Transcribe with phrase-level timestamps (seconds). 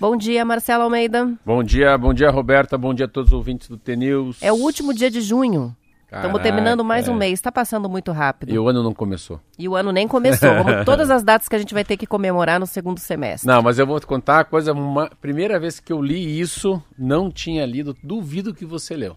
[0.02, 1.32] Bom dia, Marcelo Almeida.
[1.46, 2.76] Bom dia, bom dia, Roberta.
[2.76, 4.42] Bom dia a todos os ouvintes do T-News.
[4.42, 5.78] É o último dia de junho.
[6.12, 7.34] Estamos terminando mais um mês.
[7.34, 8.52] Está passando muito rápido.
[8.52, 9.40] E o ano não começou.
[9.60, 10.50] E o ano nem começou.
[10.56, 13.48] Vamos, todas as datas que a gente vai ter que comemorar no segundo semestre.
[13.48, 14.74] Não, mas eu vou te contar uma coisa.
[14.74, 17.96] Uma, primeira vez que eu li isso, não tinha lido.
[18.02, 19.16] Duvido que você leu.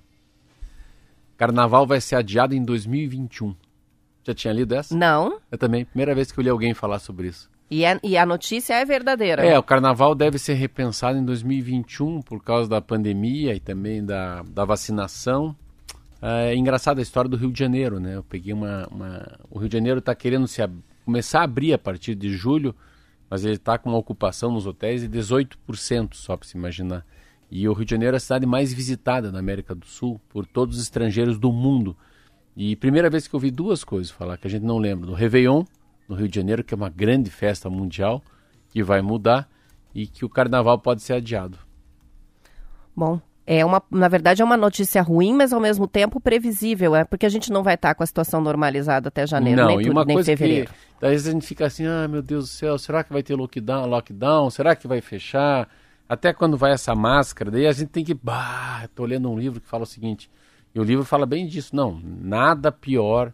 [1.38, 3.56] Carnaval vai ser adiado em 2021.
[4.22, 4.94] Já tinha lido essa?
[4.94, 5.38] Não.
[5.50, 5.86] Eu também.
[5.86, 7.53] Primeira vez que eu li alguém falar sobre isso.
[7.70, 9.44] E, é, e a notícia é verdadeira.
[9.44, 14.42] É, o carnaval deve ser repensado em 2021 por causa da pandemia e também da,
[14.42, 15.56] da vacinação.
[16.20, 18.16] É engraçada a história do Rio de Janeiro, né?
[18.16, 18.86] Eu peguei uma.
[18.90, 19.38] uma...
[19.50, 20.74] O Rio de Janeiro está querendo se ab...
[21.04, 22.74] começar a abrir a partir de julho,
[23.28, 27.04] mas ele está com uma ocupação nos hotéis de 18%, só para se imaginar.
[27.50, 30.46] E o Rio de Janeiro é a cidade mais visitada na América do Sul por
[30.46, 31.96] todos os estrangeiros do mundo.
[32.56, 35.12] E primeira vez que eu vi duas coisas falar que a gente não lembra: do
[35.12, 35.64] Réveillon,
[36.08, 38.22] no Rio de Janeiro, que é uma grande festa mundial,
[38.68, 39.48] que vai mudar
[39.94, 41.58] e que o carnaval pode ser adiado.
[42.94, 47.04] Bom, é uma, na verdade é uma notícia ruim, mas ao mesmo tempo previsível, é
[47.04, 49.90] porque a gente não vai estar com a situação normalizada até janeiro, não, nem, e
[49.90, 50.70] uma nem coisa fevereiro.
[50.98, 53.22] Que, às vezes a gente fica assim, ah, meu Deus do céu, será que vai
[53.22, 54.50] ter lockdown, lockdown?
[54.50, 55.68] Será que vai fechar?
[56.08, 57.50] Até quando vai essa máscara?
[57.50, 60.30] Daí a gente tem que, bah, tô lendo um livro que fala o seguinte,
[60.74, 63.32] e o livro fala bem disso, não, nada pior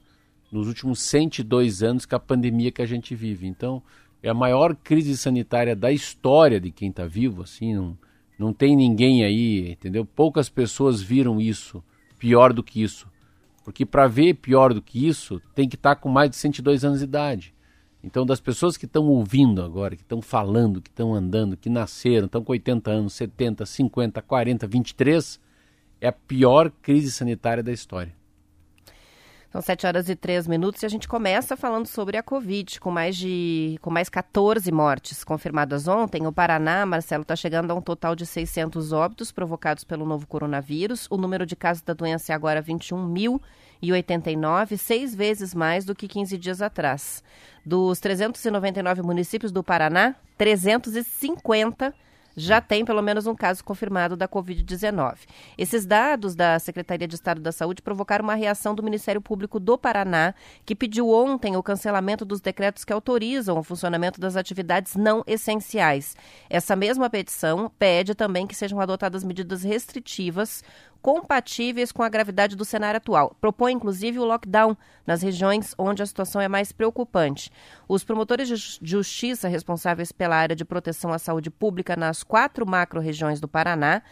[0.51, 3.47] nos últimos 102 anos que a pandemia que a gente vive.
[3.47, 3.83] Então,
[4.23, 7.99] é a maior crise sanitária da história de quem está vivo, assim, não,
[8.39, 10.05] não tem ninguém aí, entendeu?
[10.05, 11.83] Poucas pessoas viram isso,
[12.19, 13.09] pior do que isso.
[13.65, 16.85] Porque para ver pior do que isso, tem que estar tá com mais de 102
[16.85, 17.55] anos de idade.
[18.03, 22.27] Então, das pessoas que estão ouvindo agora, que estão falando, que estão andando, que nasceram,
[22.27, 25.41] estão com 80 anos, 70, 50, 40, 23,
[26.01, 28.15] é a pior crise sanitária da história.
[29.51, 32.89] São 7 horas e 3 minutos e a gente começa falando sobre a Covid, com
[32.89, 36.25] mais de com mais 14 mortes confirmadas ontem.
[36.25, 41.09] O Paraná, Marcelo, está chegando a um total de 600 óbitos provocados pelo novo coronavírus.
[41.11, 46.39] O número de casos da doença é agora 21.089, seis vezes mais do que 15
[46.39, 47.25] dias atrás.
[47.67, 51.93] Dos 399 municípios do Paraná, 350
[52.37, 55.19] já tem pelo menos um caso confirmado da Covid-19.
[55.57, 59.77] Esses dados da Secretaria de Estado da Saúde provocaram uma reação do Ministério Público do
[59.77, 65.23] Paraná, que pediu ontem o cancelamento dos decretos que autorizam o funcionamento das atividades não
[65.27, 66.17] essenciais.
[66.49, 70.63] Essa mesma petição pede também que sejam adotadas medidas restritivas
[71.03, 73.35] compatíveis com a gravidade do cenário atual.
[73.41, 74.77] Propõe, inclusive, o lockdown
[75.07, 77.51] nas regiões onde a situação é mais preocupante.
[77.89, 83.41] Os promotores de justiça responsáveis pela área de proteção à saúde pública nas quatro macro-regiões
[83.41, 84.03] do Paraná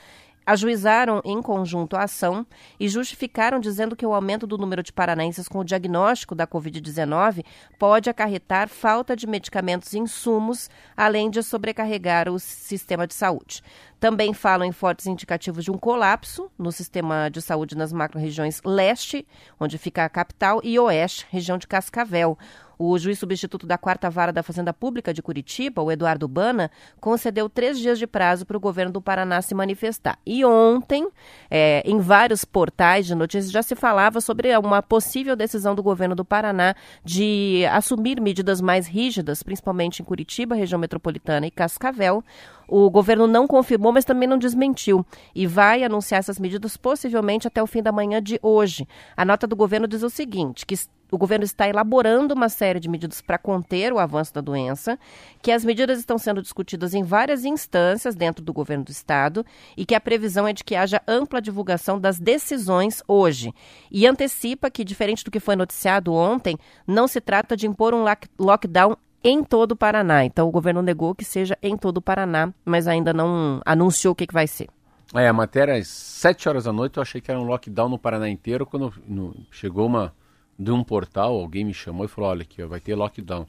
[0.46, 2.46] ajuizaram em conjunto a ação
[2.80, 7.44] e justificaram dizendo que o aumento do número de paranaenses com o diagnóstico da Covid-19
[7.78, 13.62] pode acarretar falta de medicamentos e insumos, além de sobrecarregar o sistema de saúde.
[14.00, 19.28] Também falam em fortes indicativos de um colapso no sistema de saúde nas macro-regiões leste,
[19.60, 22.38] onde fica a capital, e oeste, região de Cascavel.
[22.78, 26.70] O juiz substituto da Quarta Vara da Fazenda Pública de Curitiba, o Eduardo Bana,
[27.00, 30.18] concedeu três dias de prazo para o governo do Paraná se manifestar.
[30.24, 31.08] E ontem,
[31.50, 36.14] é, em vários portais de notícias, já se falava sobre uma possível decisão do governo
[36.14, 42.22] do Paraná de assumir medidas mais rígidas, principalmente em Curitiba, região metropolitana e Cascavel.
[42.68, 45.04] O governo não confirmou, mas também não desmentiu
[45.34, 48.86] e vai anunciar essas medidas possivelmente até o fim da manhã de hoje.
[49.16, 50.76] A nota do governo diz o seguinte, que
[51.10, 54.98] o governo está elaborando uma série de medidas para conter o avanço da doença,
[55.40, 59.44] que as medidas estão sendo discutidas em várias instâncias dentro do governo do estado
[59.74, 63.54] e que a previsão é de que haja ampla divulgação das decisões hoje.
[63.90, 68.04] E antecipa que, diferente do que foi noticiado ontem, não se trata de impor um
[68.38, 70.24] lockdown em todo o Paraná.
[70.24, 74.14] Então, o governo negou que seja em todo o Paraná, mas ainda não anunciou o
[74.14, 74.68] que, que vai ser.
[75.14, 77.98] É, a matéria às 7 horas da noite eu achei que era um lockdown no
[77.98, 78.66] Paraná inteiro.
[78.66, 80.12] Quando no, chegou uma
[80.58, 83.46] de um portal, alguém me chamou e falou: Olha, aqui vai ter lockdown.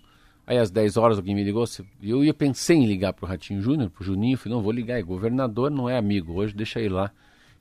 [0.48, 1.66] Aí às 10 horas alguém me ligou.
[2.02, 4.38] Eu ia pensei em ligar para o Ratinho Júnior, para o Juninho.
[4.38, 4.98] Falei: Não, vou ligar.
[4.98, 6.34] É governador, não é amigo.
[6.34, 7.12] Hoje deixa ele lá.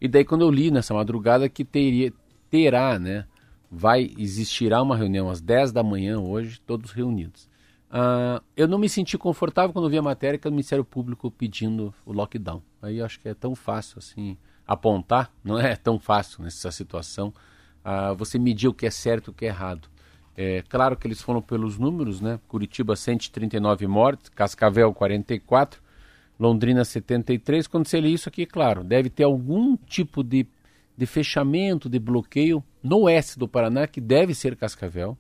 [0.00, 2.12] E daí quando eu li nessa madrugada que teria,
[2.48, 3.26] terá, né?
[3.70, 7.47] Vai existirá uma reunião às 10 da manhã hoje, todos reunidos.
[7.88, 11.94] Uh, eu não me senti confortável quando vi a matéria que o Ministério Público pedindo
[12.04, 12.62] o lockdown.
[12.82, 14.36] Aí acho que é tão fácil assim
[14.66, 17.32] apontar, não é tão fácil nessa situação,
[17.84, 19.88] uh, você medir o que é certo e o que é errado.
[20.36, 22.38] É claro que eles foram pelos números, né?
[22.46, 25.82] Curitiba 139 mortes, Cascavel 44,
[26.38, 27.66] Londrina 73.
[27.66, 30.46] Quando você lê isso aqui, claro, deve ter algum tipo de,
[30.96, 35.18] de fechamento, de bloqueio no oeste do Paraná, que deve ser Cascavel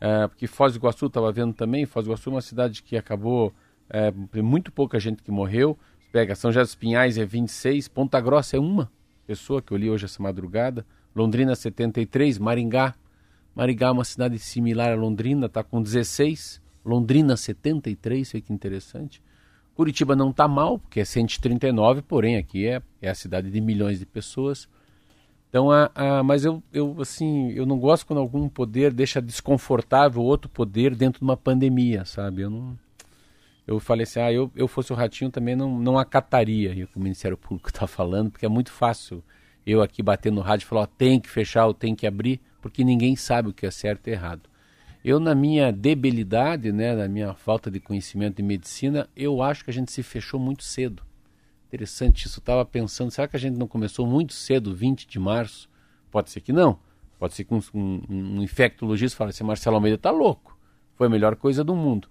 [0.00, 2.96] é, porque Foz do Iguaçu estava vendo também, Foz do Iguaçu é uma cidade que
[2.96, 3.52] acabou,
[3.88, 4.10] é,
[4.42, 5.78] muito pouca gente que morreu,
[6.12, 8.90] pega São José dos Pinhais é 26, Ponta Grossa é uma
[9.26, 12.94] pessoa que eu li hoje essa madrugada, Londrina 73, Maringá,
[13.54, 19.22] Maringá é uma cidade similar a Londrina, está com 16, Londrina 73, sei que interessante.
[19.74, 23.98] Curitiba não está mal, porque é 139, porém aqui é, é a cidade de milhões
[23.98, 24.68] de pessoas.
[25.56, 30.20] Então, a, a, mas eu, eu, assim, eu não gosto quando algum poder deixa desconfortável
[30.20, 32.42] outro poder dentro de uma pandemia, sabe?
[32.42, 32.78] Eu não.
[33.66, 36.98] Eu falei assim, ah, eu, eu fosse o ratinho também não, não acataria o que
[36.98, 39.24] o Ministério Público está falando, porque é muito fácil
[39.66, 42.38] eu aqui bater no rádio e falar, ó, tem que fechar ou tem que abrir,
[42.60, 44.42] porque ninguém sabe o que é certo e errado.
[45.02, 49.70] Eu, na minha debilidade, né, na minha falta de conhecimento de medicina, eu acho que
[49.70, 51.02] a gente se fechou muito cedo.
[51.66, 52.38] Interessante isso.
[52.38, 55.68] Estava pensando, será que a gente não começou muito cedo, 20 de março?
[56.10, 56.78] Pode ser que não.
[57.18, 60.56] Pode ser que um, um, um infectologista fale assim, Marcelo Almeida está louco.
[60.94, 62.08] Foi a melhor coisa do mundo.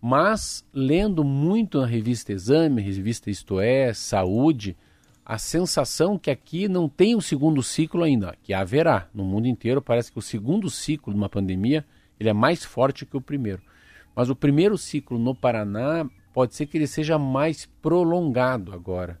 [0.00, 4.76] Mas, lendo muito na revista Exame, revista Isto É, Saúde,
[5.24, 9.08] a sensação que aqui não tem o segundo ciclo ainda, que haverá.
[9.12, 11.84] No mundo inteiro parece que o segundo ciclo de uma pandemia
[12.18, 13.60] ele é mais forte que o primeiro.
[14.14, 19.18] Mas o primeiro ciclo no Paraná pode ser que ele seja mais prolongado agora,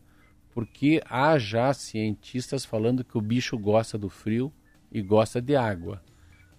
[0.52, 4.52] porque há já cientistas falando que o bicho gosta do frio
[4.92, 6.02] e gosta de água.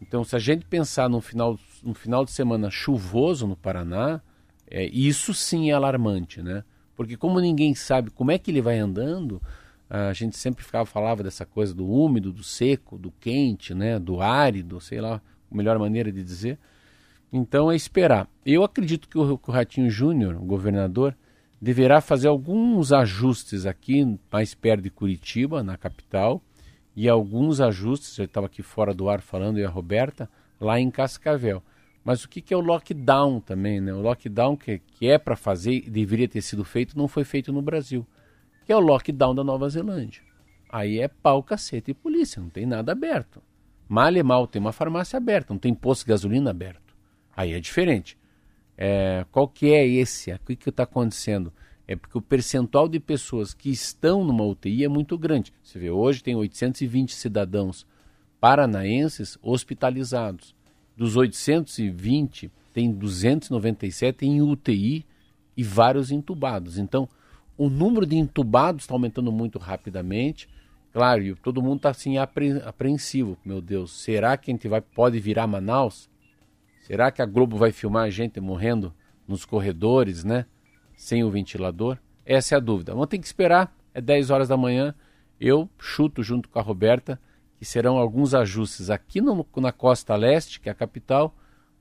[0.01, 4.19] Então, se a gente pensar num final, num final de semana chuvoso no Paraná,
[4.65, 6.63] é, isso sim é alarmante, né?
[6.95, 9.39] Porque como ninguém sabe como é que ele vai andando,
[9.88, 14.00] a gente sempre ficava falava dessa coisa do úmido, do seco, do quente, né?
[14.00, 15.21] Do árido, sei lá,
[15.51, 16.57] a melhor maneira de dizer.
[17.32, 18.28] Então é esperar.
[18.46, 21.16] Eu acredito que o, Ratinho Júnior, governador,
[21.62, 26.42] deverá fazer alguns ajustes aqui mais perto de Curitiba, na capital,
[26.96, 30.30] e alguns ajustes, eu estava aqui fora do ar falando, e a Roberta,
[30.60, 31.62] lá em Cascavel.
[32.04, 33.82] Mas o que, que é o lockdown também?
[33.82, 33.94] Né?
[33.94, 37.62] O lockdown que, que é para fazer deveria ter sido feito não foi feito no
[37.62, 38.08] Brasil,
[38.66, 40.22] que é o lockdown da Nova Zelândia.
[40.70, 43.42] Aí é pau, cacete e polícia, não tem nada aberto.
[43.90, 46.87] Mal e mal, tem uma farmácia aberta, não tem posto de gasolina aberto.
[47.38, 48.18] Aí é diferente.
[48.75, 50.34] É, qual que é esse?
[50.34, 51.54] O que está acontecendo?
[51.88, 55.54] É porque o percentual de pessoas que estão numa UTI é muito grande.
[55.63, 57.86] Você vê, hoje tem 820 cidadãos
[58.42, 60.56] paranaenses hospitalizados.
[60.97, 65.06] Dos 820, tem 297 em UTI
[65.56, 66.80] e vários entubados.
[66.80, 67.07] Então,
[67.56, 70.50] o número de entubados está aumentando muito rapidamente.
[70.92, 73.38] Claro, e todo mundo está assim apreensivo.
[73.45, 76.09] Meu Deus, será que a gente vai, pode virar Manaus?
[76.88, 78.94] Será que a Globo vai filmar a gente morrendo
[79.28, 80.46] nos corredores, né?
[80.96, 81.98] Sem o ventilador?
[82.26, 82.94] Essa é a dúvida.
[82.94, 83.76] Vamos ter que esperar.
[83.94, 84.96] É 10 horas da manhã.
[85.38, 87.20] Eu chuto junto com a Roberta
[87.58, 91.36] que serão alguns ajustes aqui no, na costa leste, que é a capital,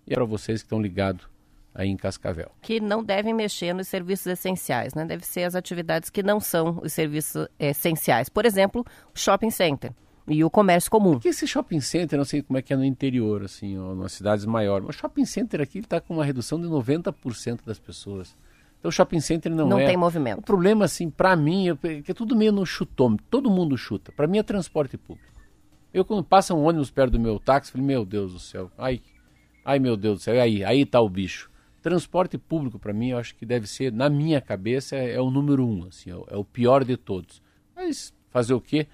[0.04, 1.28] e é para vocês que estão ligados
[1.72, 2.50] aí em Cascavel.
[2.60, 5.04] Que não devem mexer nos serviços essenciais, né?
[5.04, 8.28] Deve ser as atividades que não são os serviços essenciais.
[8.28, 8.84] Por exemplo,
[9.14, 9.92] shopping center
[10.28, 11.12] e o comércio comum.
[11.12, 14.12] Porque esse shopping center, não sei como é que é no interior, assim, ou nas
[14.12, 18.36] cidades maiores, mas shopping center aqui está com uma redução de 90% das pessoas.
[18.78, 19.82] Então o shopping center não, não é...
[19.82, 20.40] Não tem movimento.
[20.40, 24.12] O problema, assim, para mim, é que é tudo meio no chutômetro, todo mundo chuta.
[24.12, 25.32] Para mim é transporte público.
[25.94, 29.00] Eu quando passa um ônibus perto do meu táxi, falei, meu Deus do céu, ai,
[29.64, 31.50] ai meu Deus do céu, aí, aí tá o bicho.
[31.80, 35.30] Transporte público, para mim, eu acho que deve ser, na minha cabeça, é, é o
[35.30, 37.40] número um, assim, é o, é o pior de todos.
[37.74, 38.88] Mas fazer o quê?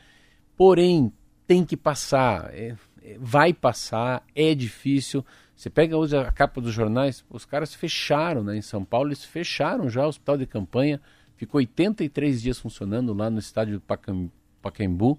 [0.56, 1.12] Porém,
[1.52, 5.22] tem que passar, é, é, vai passar, é difícil.
[5.54, 8.56] Você pega hoje a capa dos jornais, os caras fecharam, né?
[8.56, 10.98] Em São Paulo, eles fecharam já o hospital de campanha,
[11.36, 13.82] ficou 83 dias funcionando lá no estádio do
[14.62, 15.18] Pacaembu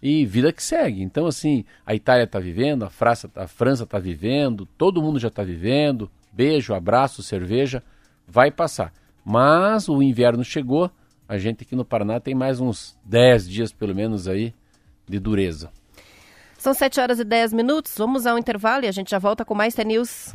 [0.00, 1.02] e vida que segue.
[1.02, 5.26] Então, assim, a Itália está vivendo, a França a França está vivendo, todo mundo já
[5.26, 6.08] está vivendo.
[6.32, 7.82] Beijo, abraço, cerveja,
[8.28, 8.92] vai passar.
[9.24, 10.88] Mas o inverno chegou,
[11.28, 14.54] a gente aqui no Paraná tem mais uns 10 dias, pelo menos, aí,
[15.08, 15.70] de dureza.
[16.58, 17.94] São 7 horas e 10 minutos.
[17.96, 20.34] Vamos ao intervalo e a gente já volta com mais T-News.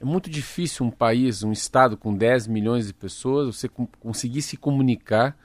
[0.00, 3.68] É muito difícil um país, um estado com 10 milhões de pessoas, você
[4.00, 5.36] conseguir se comunicar.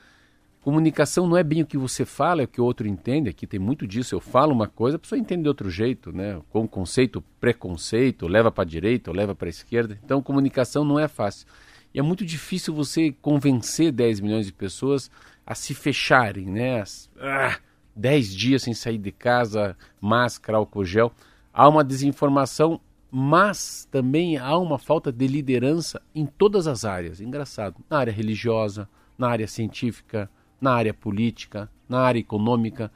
[0.62, 3.30] Comunicação não é bem o que você fala, é o que o outro entende.
[3.30, 4.16] Aqui tem muito disso.
[4.16, 6.42] Eu falo uma coisa, a pessoa entende de outro jeito, né?
[6.50, 9.98] Com conceito, preconceito, leva para a direita ou leva para a esquerda.
[10.04, 11.48] Então, comunicação não é fácil.
[11.98, 15.10] É muito difícil você convencer 10 milhões de pessoas
[15.44, 16.84] a se fecharem, né?
[17.20, 17.58] Ah,
[17.96, 21.12] 10 dias sem sair de casa, máscara, álcool gel.
[21.52, 27.20] Há uma desinformação, mas também há uma falta de liderança em todas as áreas.
[27.20, 27.78] Engraçado.
[27.90, 28.88] Na área religiosa,
[29.18, 30.30] na área científica,
[30.62, 32.92] na área política, na área econômica.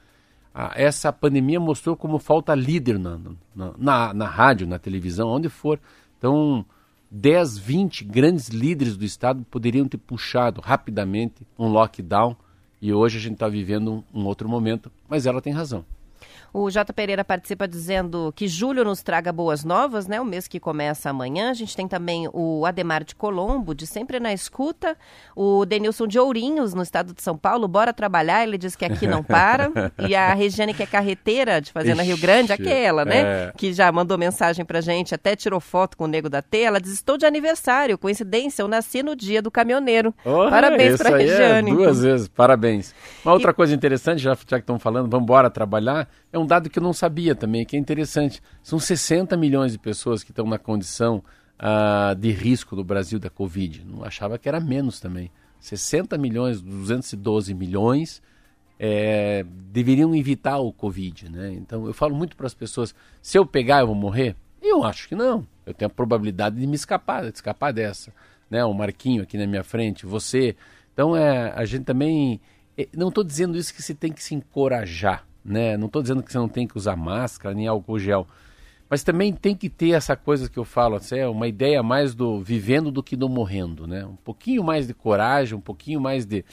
[0.53, 3.17] Ah, essa pandemia mostrou como falta líder na,
[3.55, 5.79] na, na, na rádio, na televisão, onde for.
[6.19, 6.63] Então,
[7.11, 12.37] 10, 20 grandes líderes do Estado poderiam ter puxado rapidamente um lockdown
[12.81, 15.85] e hoje a gente está vivendo um, um outro momento, mas ela tem razão.
[16.53, 16.91] O J.
[16.91, 20.19] Pereira participa dizendo que julho nos traga boas novas, né?
[20.19, 21.49] O mês que começa amanhã.
[21.49, 24.97] A gente tem também o Ademar de Colombo, de Sempre na Escuta.
[25.33, 27.69] O Denilson de Ourinhos, no estado de São Paulo.
[27.69, 29.71] Bora trabalhar, ele diz que aqui não para.
[30.05, 33.21] e a Regiane, que é carreteira de Fazenda Rio Grande, aquela, né?
[33.21, 33.53] É...
[33.55, 36.59] Que já mandou mensagem pra gente, até tirou foto com o Nego da T.
[36.59, 37.97] Ela diz: Estou de aniversário.
[37.97, 40.13] Coincidência, eu nasci no dia do caminhoneiro.
[40.25, 41.71] Oh, Parabéns pra é Regiane.
[41.71, 42.93] É duas vezes, parabéns.
[43.23, 43.53] Uma outra e...
[43.53, 46.83] coisa interessante, já, já que estão falando, vamos embora trabalhar é um dado que eu
[46.83, 48.41] não sabia também, que é interessante.
[48.63, 51.23] São 60 milhões de pessoas que estão na condição
[51.59, 53.85] uh, de risco no Brasil da Covid.
[53.85, 55.31] Não achava que era menos também.
[55.59, 58.21] 60 milhões, 212 milhões
[58.83, 61.53] é, deveriam evitar o Covid, né?
[61.53, 64.35] Então eu falo muito para as pessoas: se eu pegar, eu vou morrer?
[64.59, 65.45] Eu acho que não.
[65.65, 68.11] Eu tenho a probabilidade de me escapar, de escapar dessa.
[68.49, 68.65] Né?
[68.65, 70.55] O Marquinho aqui na minha frente, você.
[70.93, 72.41] Então é, a gente também.
[72.75, 75.77] É, não estou dizendo isso que você tem que se encorajar né?
[75.77, 78.27] Não estou dizendo que você não tem que usar máscara nem álcool gel,
[78.89, 82.13] mas também tem que ter essa coisa que eu falo, assim, é uma ideia mais
[82.13, 84.05] do vivendo do que do morrendo, né?
[84.05, 86.43] Um pouquinho mais de coragem, um pouquinho mais de,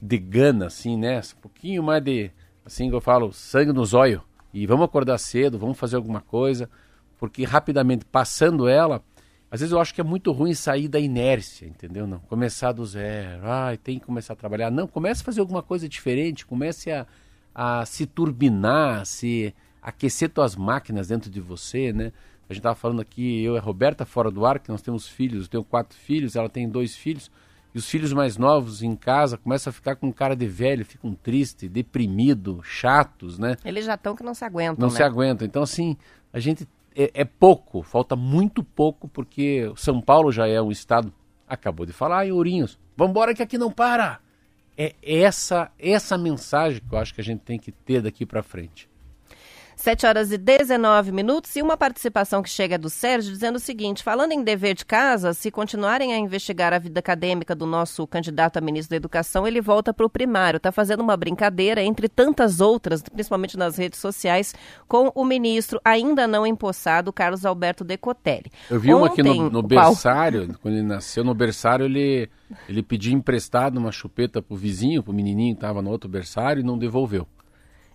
[0.00, 1.20] de gana, assim, né?
[1.20, 2.32] Um pouquinho mais de,
[2.64, 4.20] assim que eu falo, sangue nos olhos.
[4.52, 6.68] E vamos acordar cedo, vamos fazer alguma coisa,
[7.16, 9.00] porque rapidamente passando ela,
[9.48, 12.08] às vezes eu acho que é muito ruim sair da inércia, entendeu?
[12.08, 14.68] Não, começar do zero, ai, tem que começar a trabalhar.
[14.68, 17.06] Não, comece a fazer alguma coisa diferente, comece a
[17.54, 22.12] a se turbinar, a se aquecer tuas máquinas dentro de você, né?
[22.48, 25.08] A gente estava falando aqui, eu e a Roberta fora do ar, que nós temos
[25.08, 27.30] filhos, eu tenho quatro filhos, ela tem dois filhos,
[27.74, 31.14] e os filhos mais novos em casa começam a ficar com cara de velho, ficam
[31.14, 33.56] tristes, deprimidos, chatos, né?
[33.64, 34.96] Eles já estão que não se aguentam, Não né?
[34.96, 35.46] se aguentam.
[35.46, 35.96] Então, assim,
[36.32, 41.12] a gente é, é, pouco, falta muito pouco, porque São Paulo já é um estado,
[41.48, 44.20] acabou de falar, em Ourinhos, vambora que aqui não para!
[44.76, 48.42] É essa essa mensagem que eu acho que a gente tem que ter daqui para
[48.42, 48.88] frente.
[49.76, 54.02] 7 horas e 19 minutos e uma participação que chega do Sérgio dizendo o seguinte:
[54.02, 58.58] falando em dever de casa, se continuarem a investigar a vida acadêmica do nosso candidato
[58.58, 60.58] a ministro da Educação, ele volta para o primário.
[60.58, 64.54] Está fazendo uma brincadeira, entre tantas outras, principalmente nas redes sociais,
[64.86, 68.50] com o ministro ainda não empossado, Carlos Alberto Decotelli.
[68.70, 72.28] Eu vi Ontem, uma aqui no, no berçário, quando ele nasceu no berçário, ele,
[72.68, 76.08] ele pediu emprestado uma chupeta para o vizinho, para o menininho que estava no outro
[76.08, 77.26] berçário e não devolveu.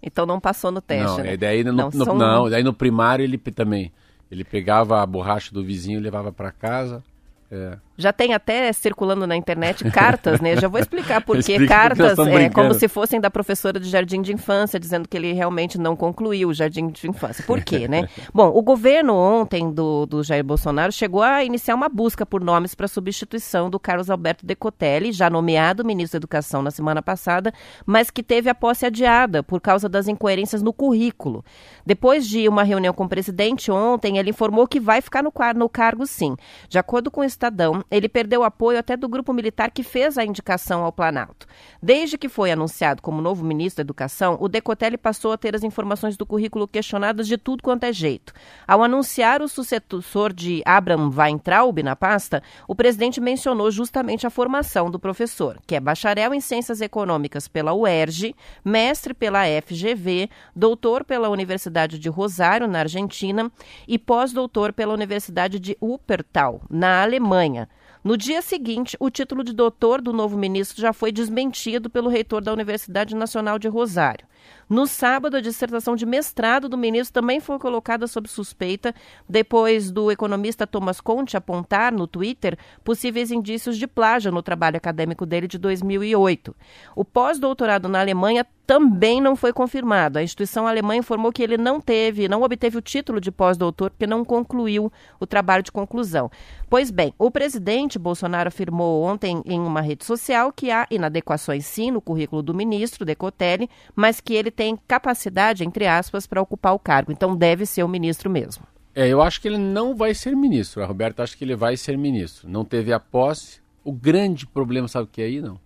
[0.01, 1.17] Então não passou no teste.
[1.17, 1.37] Não, né?
[1.37, 2.15] daí no, não, no, são...
[2.15, 3.91] não, daí no primário ele também.
[4.29, 7.03] Ele pegava a borracha do vizinho e levava para casa.
[7.49, 7.77] É.
[7.97, 10.55] Já tem até circulando na internet cartas, né?
[10.55, 14.33] Já vou explicar por que cartas, é, como se fossem da professora de jardim de
[14.33, 17.43] infância, dizendo que ele realmente não concluiu o jardim de infância.
[17.45, 18.07] Por quê, né?
[18.33, 22.75] Bom, o governo ontem do, do Jair Bolsonaro chegou a iniciar uma busca por nomes
[22.75, 27.53] para substituição do Carlos Alberto Decotelli, já nomeado ministro da Educação na semana passada,
[27.85, 31.43] mas que teve a posse adiada por causa das incoerências no currículo.
[31.85, 35.69] Depois de uma reunião com o presidente ontem, ele informou que vai ficar no, no
[35.69, 36.35] cargo sim.
[36.67, 40.25] De acordo com o Estadão, ele perdeu apoio até do grupo militar que fez a
[40.25, 41.47] indicação ao Planalto.
[41.81, 45.63] Desde que foi anunciado como novo ministro da Educação, o Decotelli passou a ter as
[45.63, 48.33] informações do currículo questionadas de tudo quanto é jeito.
[48.67, 54.91] Ao anunciar o sucessor de Abraham Weintraub na pasta, o presidente mencionou justamente a formação
[54.91, 61.29] do professor, que é bacharel em Ciências Econômicas pela UERJ, mestre pela FGV, doutor pela
[61.29, 63.51] Universidade de Rosário, na Argentina,
[63.87, 67.69] e pós-doutor pela Universidade de Wuppertal, na Alemanha.
[68.07, 72.41] No dia seguinte, o título de doutor do novo ministro já foi desmentido pelo reitor
[72.41, 74.25] da Universidade Nacional de Rosário.
[74.69, 78.93] No sábado, a dissertação de mestrado do ministro também foi colocada sob suspeita,
[79.27, 85.25] depois do economista Thomas Conte apontar no Twitter possíveis indícios de plágio no trabalho acadêmico
[85.25, 86.55] dele de 2008.
[86.95, 90.19] O pós-doutorado na Alemanha também não foi confirmado.
[90.19, 94.05] A instituição alemã informou que ele não teve, não obteve o título de pós-doutor porque
[94.05, 96.29] não concluiu o trabalho de conclusão.
[96.69, 101.91] Pois bem, o presidente Bolsonaro afirmou ontem em uma rede social que há inadequações sim
[101.91, 106.79] no currículo do ministro Decotelli, mas que ele tem capacidade, entre aspas, para ocupar o
[106.79, 107.11] cargo.
[107.11, 108.65] Então deve ser o ministro mesmo.
[108.95, 110.81] É, eu acho que ele não vai ser ministro.
[110.81, 112.49] A Roberta acha que ele vai ser ministro.
[112.49, 113.61] Não teve a posse.
[113.83, 115.41] O grande problema, sabe o que é aí?
[115.41, 115.59] Não.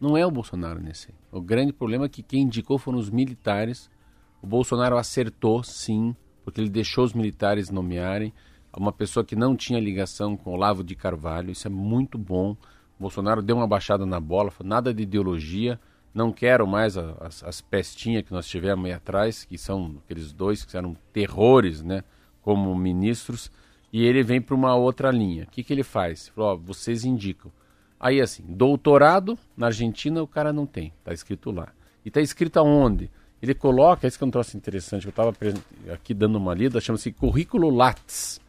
[0.00, 1.08] Não é o Bolsonaro nesse.
[1.32, 3.90] O grande problema é que quem indicou foram os militares.
[4.42, 8.32] O Bolsonaro acertou, sim, porque ele deixou os militares nomearem
[8.76, 11.50] uma pessoa que não tinha ligação com Olavo de Carvalho.
[11.50, 12.52] Isso é muito bom.
[12.98, 15.80] O Bolsonaro deu uma baixada na bola, nada de ideologia
[16.16, 20.64] não quero mais as, as pestinhas que nós tivemos aí atrás, que são aqueles dois
[20.64, 22.02] que eram terrores, né,
[22.40, 23.50] como ministros,
[23.92, 25.44] e ele vem para uma outra linha.
[25.44, 26.24] O que, que ele faz?
[26.24, 27.52] Ele falou, ó, vocês indicam.
[28.00, 31.68] Aí assim, doutorado na Argentina o cara não tem, está escrito lá.
[32.02, 33.10] E está escrito aonde?
[33.42, 35.34] Ele coloca, esse que é um troço interessante, eu estava
[35.92, 38.40] aqui dando uma lida, chama-se Currículo Lattes.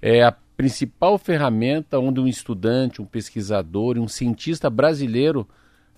[0.00, 5.48] É a principal ferramenta onde um estudante, um pesquisador e um cientista brasileiro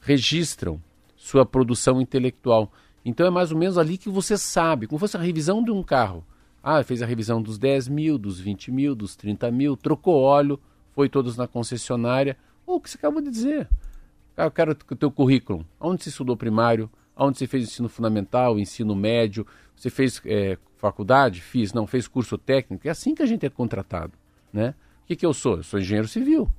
[0.01, 0.81] registram
[1.21, 2.73] sua produção intelectual.
[3.05, 5.83] Então é mais ou menos ali que você sabe, como fosse a revisão de um
[5.83, 6.25] carro.
[6.63, 10.59] Ah, fez a revisão dos 10 mil, dos 20 mil, dos 30 mil, trocou óleo,
[10.93, 12.39] foi todos na concessionária.
[12.67, 13.69] Ou o que você acabou de dizer.
[14.35, 15.67] Ah, eu quero o teu currículo.
[15.79, 16.91] Onde você estudou primário?
[17.15, 19.47] Onde você fez ensino fundamental, ensino médio?
[19.77, 21.43] Você fez é, faculdade?
[21.43, 21.75] Fiz.
[21.75, 22.89] Não, fez curso técnico.
[22.89, 24.13] É assim que a gente é contratado.
[24.51, 24.75] Né?
[25.05, 25.59] O que, que eu sou?
[25.59, 26.51] Eu sou engenheiro civil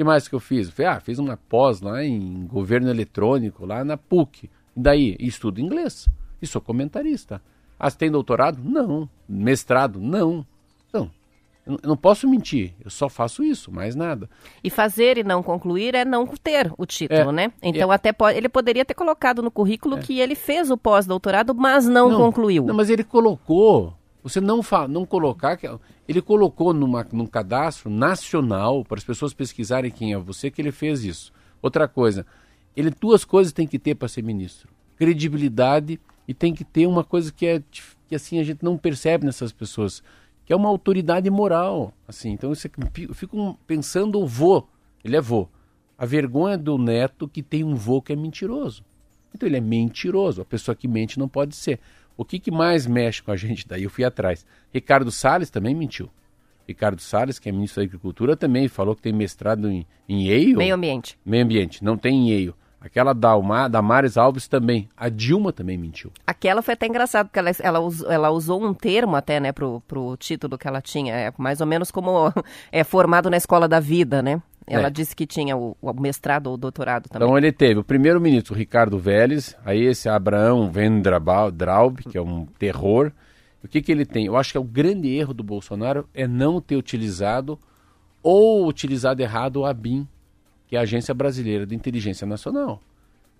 [0.00, 0.70] que mais que eu fiz?
[0.70, 4.48] Falei, ah, fiz uma pós lá em governo eletrônico, lá na PUC.
[4.74, 6.08] E daí, estudo inglês.
[6.40, 7.42] E sou comentarista.
[7.78, 8.62] Ah, você tem doutorado?
[8.64, 9.06] Não.
[9.28, 10.00] Mestrado?
[10.00, 10.46] Não.
[10.88, 11.10] Então,
[11.66, 14.28] eu não posso mentir, eu só faço isso, mais nada.
[14.64, 17.52] E fazer e não concluir é não ter o título, é, né?
[17.62, 20.00] Então é, até pode, ele poderia ter colocado no currículo é.
[20.00, 22.64] que ele fez o pós-doutorado, mas não, não, concluiu.
[22.64, 23.94] Não, mas ele colocou.
[24.22, 25.58] Você não, fa não colocar.
[26.06, 30.72] Ele colocou numa, num cadastro nacional para as pessoas pesquisarem quem é você que ele
[30.72, 31.32] fez isso.
[31.62, 32.26] Outra coisa,
[32.76, 37.04] ele duas coisas tem que ter para ser ministro: credibilidade e tem que ter uma
[37.04, 37.62] coisa que é
[38.08, 40.02] que assim a gente não percebe nessas pessoas,
[40.44, 41.92] que é uma autoridade moral.
[42.08, 44.66] Assim, então eu fico pensando o vô,
[45.04, 45.48] ele é vô.
[45.96, 48.82] A vergonha do neto que tem um vô que é mentiroso.
[49.34, 50.40] Então ele é mentiroso.
[50.40, 51.78] A pessoa que mente não pode ser.
[52.20, 53.66] O que, que mais mexe com a gente?
[53.66, 54.44] Daí eu fui atrás.
[54.74, 56.10] Ricardo Salles também mentiu.
[56.68, 60.54] Ricardo Salles, que é ministro da Agricultura, também falou que tem mestrado em, em Yale.
[60.54, 61.18] Meio ambiente.
[61.24, 62.54] Meio ambiente, não tem em Yale.
[62.78, 64.86] Aquela da Damares Alves também.
[64.94, 66.12] A Dilma também mentiu.
[66.26, 69.82] Aquela foi até engraçado, porque ela, ela, usou, ela usou um termo até, né, pro,
[69.88, 71.14] pro título que ela tinha.
[71.14, 72.30] É mais ou menos como
[72.70, 74.42] é formado na escola da vida, né?
[74.70, 74.90] Ela é.
[74.90, 77.26] disse que tinha o, o, mestrado ou o doutorado também.
[77.26, 83.10] Então ele teve o primeiro-ministro Ricardo Vélez, aí esse Abraão Vendraub, que é um terror.
[83.64, 84.26] O que, que ele tem?
[84.26, 87.58] Eu acho que é o grande erro do Bolsonaro é não ter utilizado
[88.22, 90.06] ou utilizado errado a BIM,
[90.66, 92.80] que é a Agência Brasileira de Inteligência Nacional.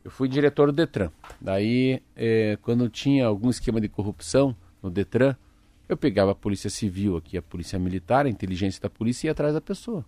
[0.04, 1.10] Eu fui diretor do Detran.
[1.40, 5.36] Daí, é, quando tinha algum esquema de corrupção no Detran,
[5.88, 9.32] eu pegava a Polícia Civil aqui, a Polícia Militar, a inteligência da polícia e ia
[9.32, 10.04] atrás da pessoa.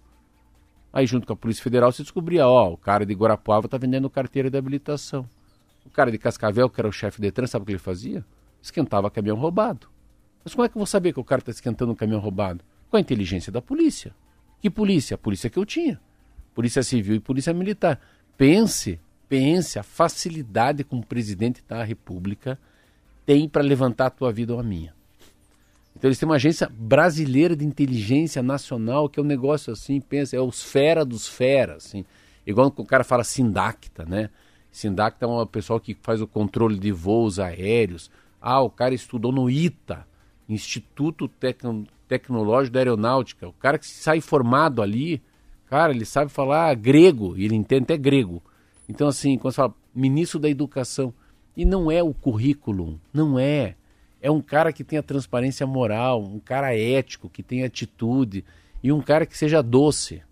[0.92, 4.10] Aí, junto com a Polícia Federal, se descobria, ó, o cara de Guarapuava está vendendo
[4.10, 5.26] carteira de habilitação.
[5.86, 8.24] O cara de Cascavel, que era o chefe de trânsito, sabe o que ele fazia?
[8.60, 9.88] Esquentava caminhão roubado.
[10.44, 12.62] Mas como é que eu vou saber que o cara está esquentando um caminhão roubado?
[12.90, 14.14] Com a inteligência da polícia.
[14.60, 15.14] Que polícia?
[15.14, 16.00] A polícia que eu tinha.
[16.54, 17.98] Polícia Civil e Polícia Militar.
[18.36, 22.58] Pense, pense a facilidade que um presidente da República
[23.24, 24.94] tem para levantar a tua vida ou a minha.
[26.02, 30.34] Então eles têm uma agência brasileira de inteligência nacional, que é um negócio assim, pensa,
[30.34, 32.04] é os fera dos feras, assim.
[32.44, 34.28] Igual o cara fala Sindacta, né?
[34.72, 38.10] Sindacta é um pessoal que faz o controle de voos aéreos.
[38.40, 40.04] Ah, o cara estudou no ITA,
[40.48, 43.46] Instituto Tecno Tecnológico da Aeronáutica.
[43.46, 45.22] O cara que sai formado ali,
[45.66, 48.42] cara, ele sabe falar grego, e ele entende até grego.
[48.88, 51.14] Então, assim, quando você fala ministro da Educação,
[51.56, 53.76] e não é o currículo, não é.
[54.22, 58.44] É um cara que tenha transparência moral, um cara ético, que tenha atitude,
[58.80, 60.22] e um cara que seja doce.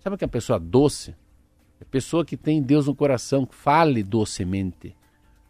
[0.00, 1.16] Sabe o que é uma pessoa doce?
[1.80, 4.94] É pessoa que tem Deus no coração, fale docemente.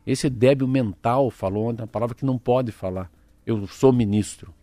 [0.06, 3.10] Esse débil mental falou uma palavra que não pode falar.
[3.44, 4.54] Eu sou ministro.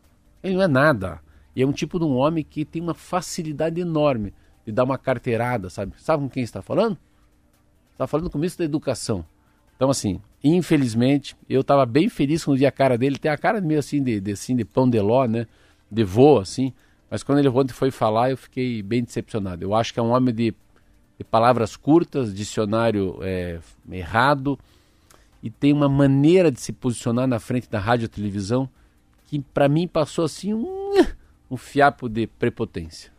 [0.41, 1.19] Ele não é nada.
[1.53, 4.33] E é um tipo de um homem que tem uma facilidade enorme
[4.65, 5.93] de dar uma carteirada, sabe?
[5.97, 6.97] Sabe com quem está falando?
[7.91, 9.25] Está falando com o ministro da Educação.
[9.75, 13.17] Então, assim, infelizmente, eu estava bem feliz quando vi a cara dele.
[13.17, 15.47] Tem a cara meio assim de, de, assim, de pão de ló, né?
[15.91, 16.73] De vô, assim.
[17.09, 19.63] Mas quando ele ontem foi falar, eu fiquei bem decepcionado.
[19.63, 20.53] Eu acho que é um homem de
[21.17, 23.59] de palavras curtas, dicionário é,
[23.89, 24.59] errado,
[25.41, 28.69] e tem uma maneira de se posicionar na frente da rádio e televisão
[29.27, 30.93] que para mim passou assim um,
[31.49, 33.11] um fiapo de prepotência.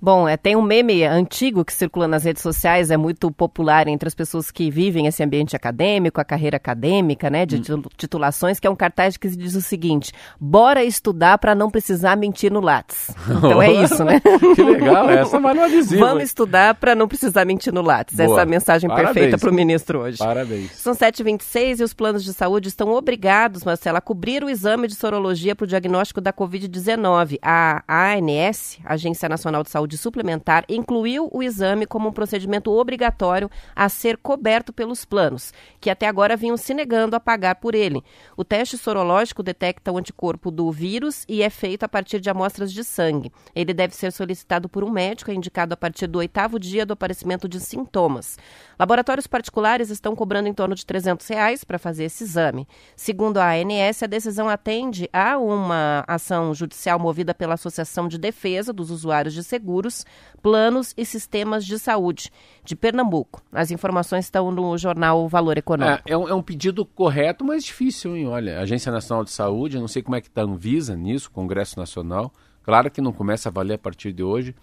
[0.00, 4.06] Bom, é, tem um meme antigo que circula nas redes sociais, é muito popular entre
[4.06, 7.82] as pessoas que vivem esse ambiente acadêmico, a carreira acadêmica, né, de hum.
[7.96, 12.52] titulações, que é um cartaz que diz o seguinte: bora estudar para não precisar mentir
[12.52, 13.10] no Lattes.
[13.28, 14.20] Então é isso, né?
[14.54, 16.04] que legal, essa vai no adesivo.
[16.04, 18.16] Vamos estudar para não precisar mentir no Lattes.
[18.16, 18.26] Boa.
[18.26, 19.14] Essa é a mensagem Parabéns.
[19.14, 20.18] perfeita para o ministro hoje.
[20.18, 20.72] Parabéns.
[20.72, 24.94] São 7h26 e os planos de saúde estão obrigados, Marcela, a cobrir o exame de
[24.94, 27.38] sorologia para o diagnóstico da Covid-19.
[27.42, 33.48] A ANS, Agência Nacional de Saúde, Saúde Suplementar incluiu o exame como um procedimento obrigatório
[33.74, 38.02] a ser coberto pelos planos, que até agora vinham se negando a pagar por ele.
[38.36, 42.72] O teste sorológico detecta o anticorpo do vírus e é feito a partir de amostras
[42.72, 43.30] de sangue.
[43.54, 46.92] Ele deve ser solicitado por um médico, é indicado a partir do oitavo dia do
[46.92, 48.36] aparecimento de sintomas.
[48.78, 52.66] Laboratórios particulares estão cobrando em torno de 300 reais para fazer esse exame.
[52.96, 58.72] Segundo a ANS, a decisão atende a uma ação judicial movida pela Associação de Defesa
[58.72, 60.04] dos Usuários de Seguro seguros,
[60.42, 62.30] planos e sistemas de saúde
[62.64, 63.42] de Pernambuco.
[63.52, 66.02] As informações estão no jornal Valor Econômico.
[66.06, 68.28] É, é, um, é um, pedido correto, mas difícil, hein?
[68.28, 71.78] Olha, Agência Nacional de Saúde, não sei como é que está a Anvisa nisso, Congresso
[71.78, 72.32] Nacional.
[72.62, 74.54] Claro que não começa a valer a partir de hoje,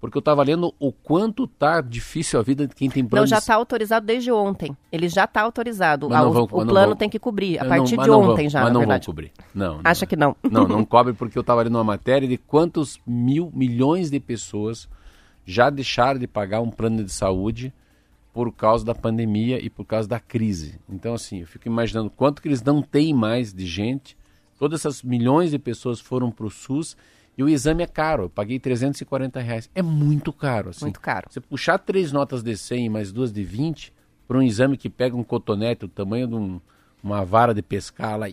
[0.00, 3.22] porque eu estava lendo o quanto tá difícil a vida de quem tem plano.
[3.22, 4.76] Não, já está autorizado desde ontem.
[4.92, 6.12] Ele já está autorizado.
[6.12, 7.58] Ah, vão, o, plano vão, tem que cobrir.
[7.58, 9.06] A partir não, de ontem vão, já, mas não verdade.
[9.06, 9.32] vão cobrir.
[9.54, 10.36] Não, não, Acha que não?
[10.50, 14.88] Não, não cobre porque eu estava lendo uma matéria de quantos mil milhões de pessoas
[15.44, 17.72] já deixaram de pagar um plano de saúde
[18.32, 20.78] por causa da pandemia e por causa da crise.
[20.88, 24.16] Então, assim, eu fico imaginando quanto que eles não têm mais de gente.
[24.58, 26.96] Todas essas milhões de pessoas foram para o SUS
[27.36, 29.70] e o exame é caro, eu paguei 340 reais.
[29.74, 30.70] É muito caro.
[30.70, 30.84] Assim.
[30.84, 31.26] Muito caro.
[31.28, 33.92] Você puxar três notas de 100 e mais duas de 20
[34.26, 36.60] para um exame que pega um cotonete, o tamanho de um,
[37.02, 38.26] uma vara de pescar lá,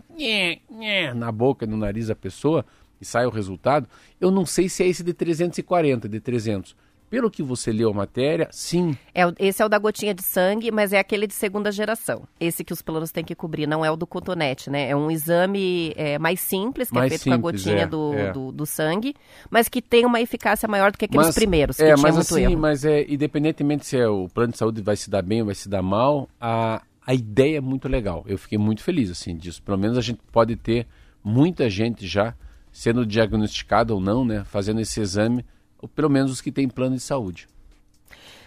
[1.13, 2.65] na boca e no nariz da pessoa,
[2.99, 3.87] e sai o resultado,
[4.19, 6.75] eu não sei se é esse de 340, de 300
[7.11, 8.97] pelo que você leu a matéria, sim.
[9.13, 12.23] É, esse é o da gotinha de sangue, mas é aquele de segunda geração.
[12.39, 14.89] Esse que os planos têm que cobrir, não é o do cotonete, né?
[14.89, 17.83] É um exame é, mais simples, que é mais é feito simples, com a gotinha
[17.83, 18.31] é, do, é.
[18.31, 19.13] do, do, sangue,
[19.49, 22.43] mas que tem uma eficácia maior do que aqueles mas, primeiros, que é, mas assim,
[22.43, 22.57] erro.
[22.57, 25.55] Mas é, independentemente se é o plano de saúde vai se dar bem ou vai
[25.55, 28.23] se dar mal, a, a ideia é muito legal.
[28.25, 29.61] Eu fiquei muito feliz assim disso.
[29.61, 30.87] Pelo menos a gente pode ter
[31.21, 32.33] muita gente já
[32.71, 34.45] sendo diagnosticada ou não, né?
[34.45, 35.45] Fazendo esse exame
[35.81, 37.47] ou pelo menos os que têm plano de saúde.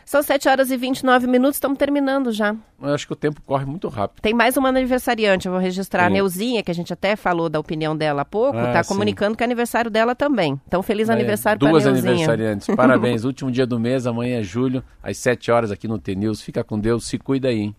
[0.04, 2.54] São 7 horas e 29 minutos, estamos terminando já.
[2.80, 4.20] Eu acho que o tempo corre muito rápido.
[4.20, 6.06] Tem mais uma aniversariante, eu vou registrar sim.
[6.06, 9.36] a Neuzinha, que a gente até falou da opinião dela há pouco, está ah, comunicando
[9.36, 10.60] que é aniversário dela também.
[10.68, 11.92] Então, feliz é, aniversário para a Neuzinha.
[11.94, 13.24] Duas aniversariantes, parabéns.
[13.24, 16.42] Último dia do mês, amanhã é julho, às 7 horas aqui no TNews.
[16.42, 17.76] Fica com Deus, se cuida aí, hein?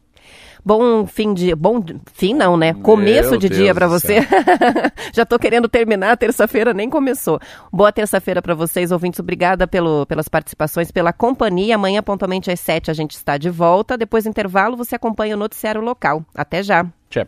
[0.65, 1.54] Bom fim de.
[1.54, 1.80] Bom
[2.12, 2.73] fim não, né?
[2.73, 4.28] Começo Meu de Deus dia para você.
[5.13, 7.39] Já tô querendo terminar, terça-feira nem começou.
[7.71, 9.19] Boa terça-feira para vocês, ouvintes.
[9.19, 11.75] Obrigada pelo, pelas participações, pela companhia.
[11.75, 13.95] Amanhã, pontualmente às sete, a gente está de volta.
[13.95, 16.25] Depois do intervalo, você acompanha o noticiário local.
[16.34, 16.84] Até já.
[17.12, 17.28] Tchau.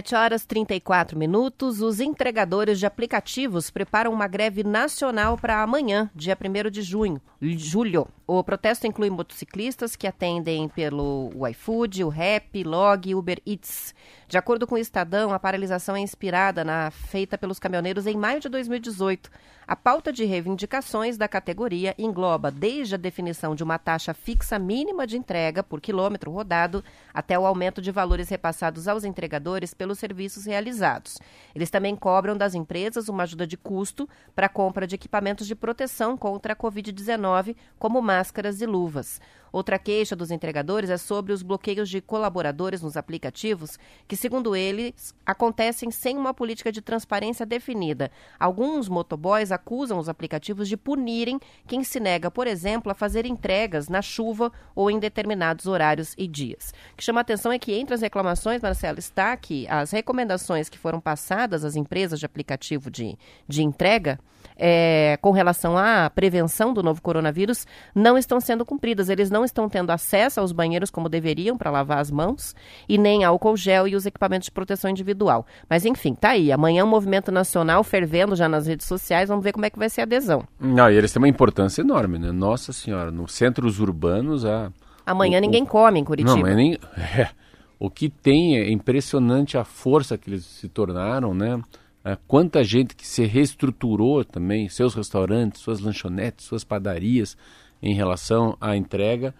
[0.00, 1.82] 7 horas 34 minutos.
[1.82, 8.08] Os entregadores de aplicativos preparam uma greve nacional para amanhã, dia 1 de junho, julho.
[8.26, 13.94] O protesto inclui motociclistas que atendem pelo iFood, o Rap, Log e Uber Eats.
[14.26, 18.40] De acordo com o Estadão, a paralisação é inspirada na feita pelos caminhoneiros em maio
[18.40, 19.28] de 2018.
[19.70, 25.06] A pauta de reivindicações da categoria engloba desde a definição de uma taxa fixa mínima
[25.06, 26.82] de entrega por quilômetro rodado
[27.14, 31.20] até o aumento de valores repassados aos entregadores pelos serviços realizados.
[31.54, 35.54] Eles também cobram das empresas uma ajuda de custo para a compra de equipamentos de
[35.54, 39.20] proteção contra a Covid-19, como máscaras e luvas.
[39.52, 45.14] Outra queixa dos entregadores é sobre os bloqueios de colaboradores nos aplicativos, que, segundo eles,
[45.26, 48.10] acontecem sem uma política de transparência definida.
[48.38, 53.88] Alguns motoboys acusam os aplicativos de punirem quem se nega, por exemplo, a fazer entregas
[53.88, 56.72] na chuva ou em determinados horários e dias.
[56.92, 60.68] O que chama a atenção é que, entre as reclamações, Marcelo, está que as recomendações
[60.68, 63.16] que foram passadas às empresas de aplicativo de,
[63.48, 64.18] de entrega
[64.60, 69.08] é, com relação à prevenção do novo coronavírus não estão sendo cumpridas.
[69.08, 72.54] Eles não estão tendo acesso aos banheiros como deveriam para lavar as mãos
[72.86, 75.46] e nem álcool gel e os equipamentos de proteção individual.
[75.68, 76.52] Mas enfim, tá aí.
[76.52, 79.30] Amanhã o um movimento nacional fervendo já nas redes sociais.
[79.30, 80.44] Vamos ver como é que vai ser a adesão.
[80.60, 82.30] Não, e eles têm uma importância enorme, né?
[82.30, 84.70] Nossa Senhora, nos centros urbanos a
[85.06, 86.36] Amanhã o, ninguém come em Curitiba.
[86.36, 86.74] Não, nem
[87.16, 87.30] é,
[87.78, 91.60] o que tem é impressionante a força que eles se tornaram, né?
[92.04, 97.36] É, quanta gente que se reestruturou também, seus restaurantes, suas lanchonetes, suas padarias
[97.82, 99.34] em relação à entrega.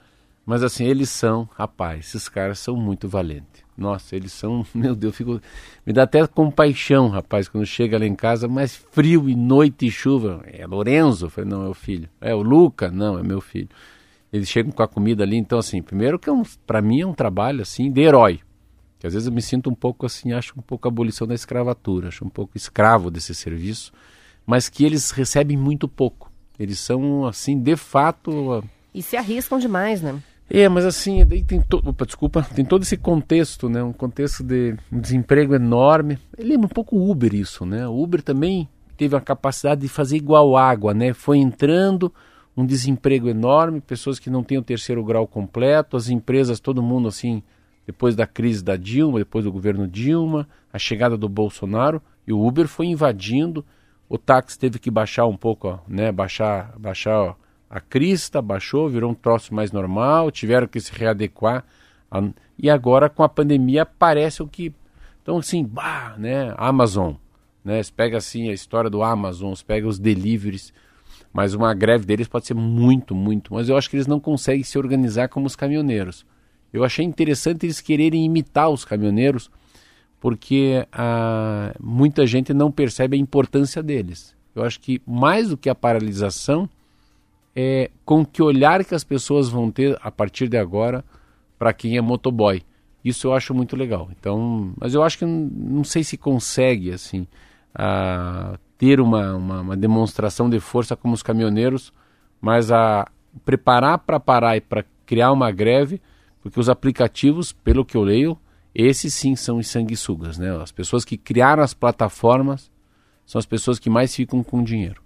[0.44, 3.62] Mas assim, eles são, rapaz, esses caras são muito valentes.
[3.76, 5.40] Nossa, eles são, meu Deus, fico,
[5.86, 9.90] me dá até compaixão, rapaz, quando chega lá em casa, mais frio e noite e
[9.90, 10.42] chuva.
[10.46, 11.30] É Lorenzo?
[11.30, 12.08] Falei, não, é o filho.
[12.20, 12.90] É o Luca?
[12.90, 13.68] Não, é meu filho.
[14.32, 17.06] Eles chegam com a comida ali, então assim, primeiro que é um, para mim é
[17.06, 18.40] um trabalho assim de herói.
[19.00, 21.34] Que às vezes eu me sinto um pouco assim, acho um pouco a abolição da
[21.34, 23.92] escravatura, acho um pouco escravo desse serviço,
[24.46, 26.30] mas que eles recebem muito pouco.
[26.58, 28.62] Eles são assim, de fato.
[28.92, 30.22] E se arriscam demais, né?
[30.50, 33.82] É, mas assim, daí tem todo, opa, desculpa, tem todo esse contexto, né?
[33.82, 36.18] Um contexto de um desemprego enorme.
[36.38, 37.88] Lembra um pouco o Uber isso, né?
[37.88, 41.14] O Uber também teve a capacidade de fazer igual água, né?
[41.14, 42.12] Foi entrando
[42.54, 47.08] um desemprego enorme, pessoas que não têm o terceiro grau completo, as empresas, todo mundo
[47.08, 47.42] assim,
[47.90, 52.46] depois da crise da Dilma, depois do governo Dilma, a chegada do Bolsonaro, e o
[52.46, 53.64] Uber foi invadindo,
[54.08, 57.34] o táxi teve que baixar um pouco, ó, né, baixar, baixar ó,
[57.68, 61.64] a crista, baixou, virou um troço mais normal, tiveram que se readequar,
[62.08, 62.22] a,
[62.56, 64.72] e agora com a pandemia parece o que,
[65.20, 67.14] então assim, bah, né, Amazon,
[67.64, 70.72] né, você pega assim a história do Amazon, você pega os deliveries,
[71.32, 74.62] mas uma greve deles pode ser muito, muito, mas eu acho que eles não conseguem
[74.62, 76.24] se organizar como os caminhoneiros.
[76.72, 79.50] Eu achei interessante eles quererem imitar os caminhoneiros,
[80.20, 84.36] porque ah, muita gente não percebe a importância deles.
[84.54, 86.68] Eu acho que mais do que a paralisação,
[87.54, 91.04] é com que olhar que as pessoas vão ter a partir de agora
[91.58, 92.62] para quem é motoboy.
[93.04, 94.08] Isso eu acho muito legal.
[94.18, 97.26] Então, mas eu acho que não, sei se consegue assim
[97.74, 101.92] a ter uma, uma, uma demonstração de força como os caminhoneiros,
[102.40, 103.08] mas a
[103.44, 106.00] preparar para parar e para criar uma greve
[106.42, 108.38] porque os aplicativos, pelo que eu leio,
[108.74, 110.56] esses sim são os sanguessugas, né?
[110.62, 112.70] As pessoas que criaram as plataformas
[113.26, 115.02] são as pessoas que mais ficam com dinheiro.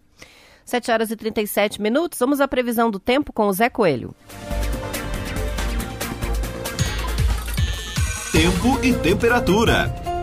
[0.64, 2.18] 7 horas e 37 minutos.
[2.18, 4.14] Vamos à previsão do tempo com o Zé Coelho.
[8.32, 10.13] Tempo e temperatura.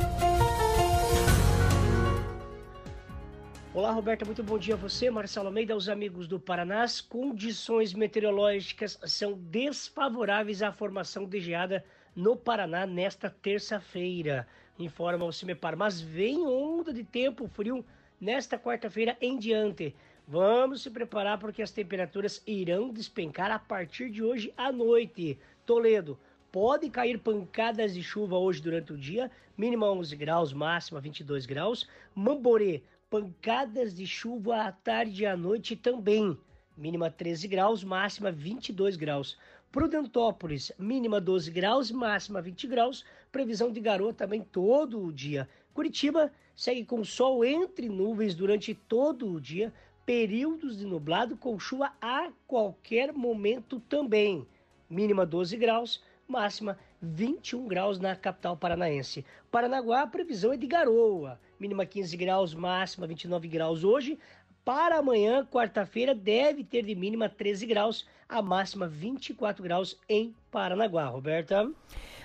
[3.74, 6.84] Olá, Roberta, muito bom dia a você, Marcelo Almeida, aos amigos do Paraná.
[6.84, 11.82] As condições meteorológicas são desfavoráveis à formação de geada
[12.14, 14.46] no Paraná nesta terça-feira,
[14.78, 15.78] informa o CIMEPAR.
[15.78, 17.86] Mas vem onda de tempo frio
[18.20, 19.96] nesta quarta-feira em diante.
[20.28, 25.40] Vamos se preparar porque as temperaturas irão despencar a partir de hoje à noite.
[25.66, 26.20] Toledo,
[26.52, 31.88] pode cair pancadas de chuva hoje durante o dia, mínima 11 graus, máxima 22 graus.
[32.14, 36.38] Mamborê, pancadas de chuva à tarde e à noite também.
[36.78, 39.38] Mínima 13 graus, máxima 22 graus.
[39.70, 43.04] Prudentópolis, mínima 12 graus, máxima 20 graus.
[43.30, 45.50] Previsão de garoa também todo o dia.
[45.74, 49.74] Curitiba segue com sol entre nuvens durante todo o dia.
[50.06, 54.48] Períodos de nublado com chuva a qualquer momento também.
[54.90, 59.26] Mínima 12 graus, máxima 21 graus na capital paranaense.
[59.50, 64.18] Paranaguá, a previsão é de garoa mínima 15 graus, máxima 29 graus hoje.
[64.66, 71.06] Para amanhã, quarta-feira, deve ter de mínima 13 graus, a máxima 24 graus em Paranaguá.
[71.06, 71.70] Roberta?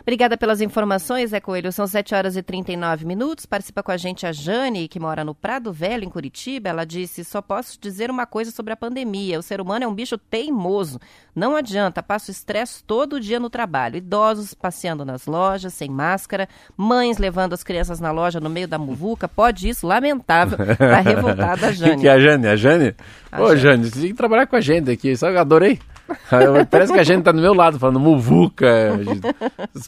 [0.02, 1.72] Obrigada pelas informações, Zé Coelho.
[1.72, 3.44] São 7 horas e 39 minutos.
[3.44, 6.68] Participa com a gente a Jane, que mora no Prado Velho, em Curitiba.
[6.68, 9.36] Ela disse: Só posso dizer uma coisa sobre a pandemia.
[9.38, 11.00] O ser humano é um bicho teimoso.
[11.34, 13.96] Não adianta, passo estresse todo dia no trabalho.
[13.96, 18.78] Idosos passeando nas lojas, sem máscara, mães levando as crianças na loja no meio da
[18.78, 19.26] muvuca.
[19.26, 20.56] Pode isso, lamentável.
[20.76, 22.00] Tá revoltada a Jane.
[22.00, 22.46] que é a Jane?
[22.46, 22.94] A Jane?
[23.32, 23.60] A Ô, Jane.
[23.60, 25.16] Jane, você tem que trabalhar com a gente aqui.
[25.16, 25.80] Sabe, adorei.
[26.70, 28.66] Parece que a gente tá do meu lado, falando muvuca,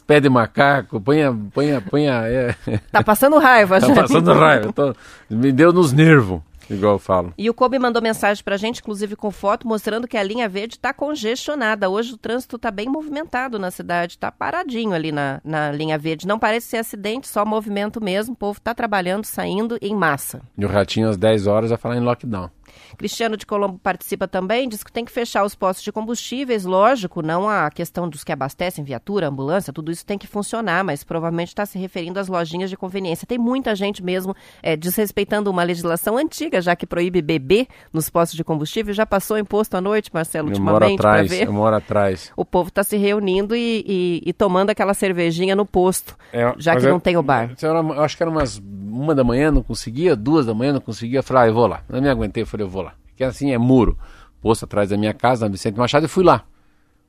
[0.05, 2.23] pé de macaco, ponha, ponha, ponha.
[2.27, 2.55] É.
[2.91, 3.95] Tá passando raiva, Tá gente.
[3.95, 4.73] passando raiva.
[4.73, 4.93] Tô,
[5.29, 6.41] me deu nos nervos.
[6.69, 7.33] Igual eu falo.
[7.35, 10.75] E o Kobe mandou mensagem pra gente, inclusive com foto, mostrando que a linha verde
[10.75, 11.89] está congestionada.
[11.89, 16.27] Hoje o trânsito está bem movimentado na cidade, está paradinho ali na, na linha verde.
[16.27, 18.33] Não parece ser acidente, só movimento mesmo.
[18.33, 20.41] O povo está trabalhando, saindo em massa.
[20.55, 22.51] E o Ratinho às 10 horas vai falar em lockdown.
[22.97, 27.21] Cristiano de Colombo participa também, diz que tem que fechar os postos de combustíveis, lógico,
[27.21, 31.49] não a questão dos que abastecem viatura, ambulância, tudo isso tem que funcionar, mas provavelmente
[31.49, 33.27] está se referindo às lojinhas de conveniência.
[33.27, 38.35] Tem muita gente mesmo é, desrespeitando uma legislação antiga, já que proíbe beber nos postos
[38.35, 38.93] de combustível.
[38.93, 41.47] Já passou imposto à noite, Marcelo, ultimamente, para ver?
[41.47, 42.31] Eu moro atrás.
[42.35, 46.75] O povo está se reunindo e, e, e, tomando aquela cervejinha no posto, é, já
[46.75, 47.51] que não tem o bar.
[47.61, 48.59] Eu acho que era umas
[48.91, 51.19] uma da manhã, não conseguia, duas da manhã, não conseguia.
[51.19, 51.83] Eu falei, ah, eu vou lá.
[51.89, 52.93] Não me aguentei, eu falei, eu vou lá.
[53.15, 53.97] Que assim é muro,
[54.41, 56.43] posto atrás da minha casa, na Vicente Machado, e fui lá.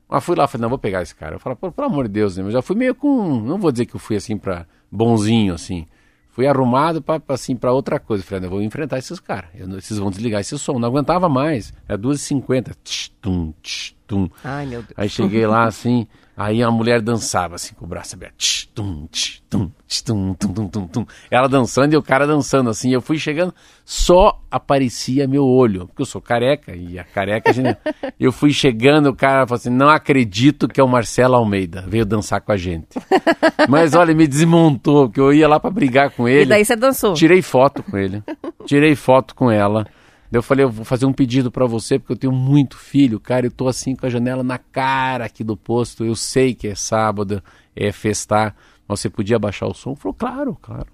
[0.08, 1.36] Mas fui lá, falei, não, vou pegar esse cara.
[1.36, 2.42] Eu falei, pelo amor de Deus, né?
[2.42, 3.40] Eu já fui meio com.
[3.40, 5.86] Não vou dizer que eu fui assim para bonzinho, assim.
[6.30, 8.22] Fui arrumado para assim, pra outra coisa.
[8.22, 9.50] Eu falei, não, eu vou enfrentar esses caras.
[9.78, 10.78] Esses vão desligar esse som.
[10.78, 11.72] Não aguentava mais.
[11.88, 12.74] É 2h50.
[12.82, 14.28] Tch, tum, tch, tum.
[14.42, 14.94] Ai, meu Deus.
[14.96, 16.06] Aí cheguei lá assim.
[16.40, 18.36] Aí a mulher dançava assim com o braço aberto.
[18.38, 21.06] Tch, tum, tch, tum, tch, tum, tum, tum, tum, tum.
[21.30, 22.94] Ela dançando e o cara dançando assim.
[22.94, 23.52] Eu fui chegando,
[23.84, 27.52] só aparecia meu olho, porque eu sou careca e a careca.
[27.52, 27.76] Gente...
[28.18, 31.84] eu fui chegando, o cara falou assim: não acredito que é o Marcelo Almeida.
[31.86, 32.98] Veio dançar com a gente.
[33.68, 36.44] Mas olha, me desmontou, porque eu ia lá para brigar com ele.
[36.44, 37.12] E daí você dançou?
[37.12, 38.22] Tirei foto com ele.
[38.64, 39.86] Tirei foto com ela.
[40.32, 43.46] Eu falei, eu vou fazer um pedido para você, porque eu tenho muito filho, cara.
[43.46, 46.04] Eu tô assim com a janela na cara aqui do posto.
[46.04, 47.42] Eu sei que é sábado,
[47.74, 48.54] é festar.
[48.86, 49.96] Mas você podia baixar o som?
[49.96, 50.86] Falou, claro, claro.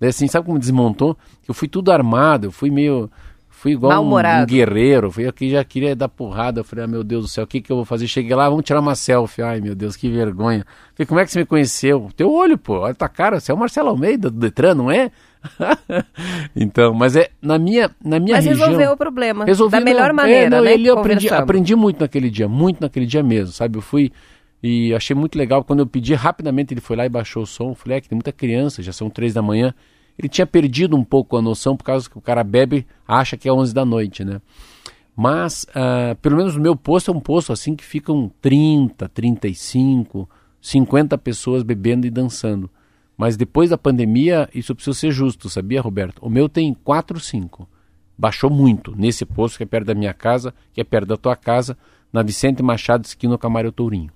[0.00, 1.16] Daí assim, sabe como desmontou?
[1.46, 3.08] Eu fui tudo armado, eu fui meio.
[3.48, 5.12] Fui igual um, um, guerreiro.
[5.12, 6.58] Fui aqui, já queria dar porrada.
[6.60, 8.08] Eu falei, ah, meu Deus do céu, o que, que eu vou fazer?
[8.08, 9.42] Cheguei lá, vamos tirar uma selfie.
[9.42, 10.66] Ai, meu Deus, que vergonha.
[10.96, 12.10] Falei, como é que você me conheceu?
[12.16, 13.38] Teu olho, pô, olha tua cara.
[13.38, 15.12] Você é o Marcelo Almeida do Detran, não é?
[16.54, 18.66] então, mas é na minha, na minha mas região.
[18.66, 19.44] resolveu o problema.
[19.44, 20.74] Resolvi, da melhor não, maneira, é, não, né?
[20.74, 23.78] Ele aprendi, aprendi muito naquele dia, muito naquele dia mesmo, sabe?
[23.78, 24.12] Eu fui
[24.62, 27.74] e achei muito legal quando eu pedi rapidamente ele foi lá e baixou o som.
[27.74, 29.74] Falei, é que tem muita criança, já são três da manhã.
[30.18, 33.48] Ele tinha perdido um pouco a noção por causa que o cara bebe, acha que
[33.48, 34.40] é onze da noite, né?
[35.16, 40.28] Mas, uh, pelo menos o meu posto é um posto assim que ficam 30, 35,
[40.60, 42.70] 50 pessoas bebendo e dançando.
[43.22, 46.18] Mas depois da pandemia, isso precisa ser justo, sabia, Roberto?
[46.20, 47.68] O meu tem 4, 5.
[48.18, 51.36] Baixou muito nesse posto que é perto da minha casa, que é perto da tua
[51.36, 51.78] casa,
[52.12, 54.10] na Vicente Machado, esquina Camário Tourinho.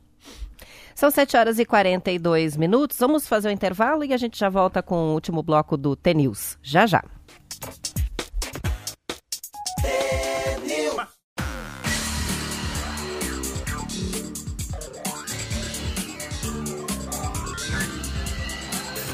[0.93, 2.99] São 7 horas e 42 minutos.
[2.99, 5.95] Vamos fazer o um intervalo e a gente já volta com o último bloco do
[5.95, 6.59] T-News.
[6.61, 7.05] Já, já.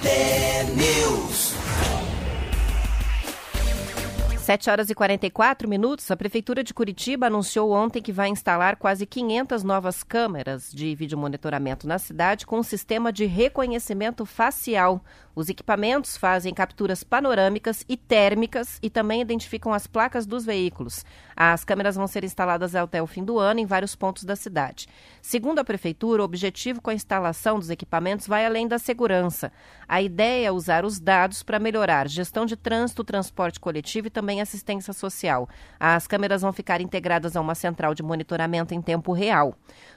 [0.03, 1.55] News.
[4.38, 6.11] 7 horas e 44 minutos.
[6.11, 11.17] A Prefeitura de Curitiba anunciou ontem que vai instalar quase 500 novas câmeras de vídeo
[11.17, 15.05] monitoramento na cidade com um sistema de reconhecimento facial.
[15.35, 21.07] Os equipamentos fazem capturas panorâmicas e térmicas e também identificam as placas dos veículos.
[21.35, 24.87] As câmeras vão ser instaladas até o fim do ano em vários pontos da cidade.
[25.23, 29.51] Segundo a Prefeitura, o objetivo com a instalação dos equipamentos vai além da segurança.
[29.88, 34.42] A ideia é usar os dados para melhorar gestão de trânsito, transporte coletivo e também
[34.42, 35.49] assistência social.
[35.81, 39.57] As câmeras vão ficar integradas a uma central de monitoramento em tempo real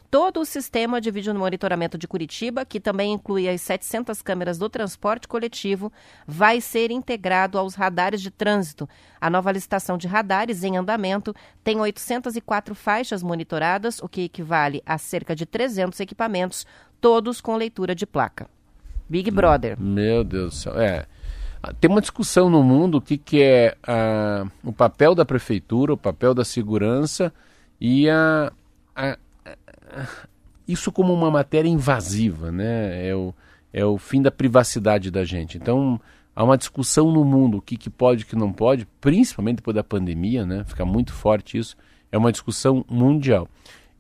[0.10, 4.70] todo o sistema de vídeo monitoramento de Curitiba, que também inclui as 700 câmeras do
[4.70, 5.92] transporte coletivo,
[6.28, 8.88] vai ser integrado aos radares de trânsito.
[9.20, 14.98] A nova licitação de radares em andamento tem 804 faixas monitoradas, o que equivale a
[14.98, 16.66] cerca de 300 equipamentos,
[17.02, 18.48] todos com leitura de placa.
[19.08, 19.80] Big Brother.
[19.80, 20.80] Meu Deus do céu.
[20.80, 21.06] É.
[21.80, 25.98] Tem uma discussão no mundo o que, que é uh, o papel da prefeitura, o
[25.98, 27.34] papel da segurança
[27.80, 28.52] e a,
[28.96, 29.18] a,
[30.68, 33.08] isso como uma matéria invasiva, né?
[33.08, 33.34] É o,
[33.72, 35.58] é o fim da privacidade da gente.
[35.58, 36.00] Então,
[36.36, 39.58] há uma discussão no mundo, o que, que pode e o que não pode, principalmente
[39.58, 40.64] depois da pandemia, né?
[40.66, 41.76] Fica muito forte isso.
[42.12, 43.48] É uma discussão mundial.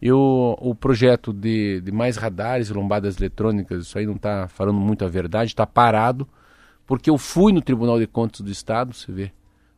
[0.01, 4.79] Eu, o projeto de, de mais radares e lombadas eletrônicas, isso aí não está falando
[4.79, 6.27] muito a verdade, está parado,
[6.85, 9.31] porque eu fui no Tribunal de Contas do Estado, você vê,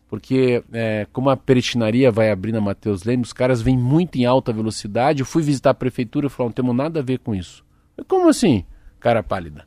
[0.07, 4.25] porque é, como a peritinaria vai abrir na Mateus Lemos, os caras vêm muito em
[4.25, 7.35] alta velocidade, eu fui visitar a prefeitura e falei, não temos nada a ver com
[7.35, 7.63] isso.
[8.07, 8.63] Como assim,
[8.99, 9.65] cara pálida?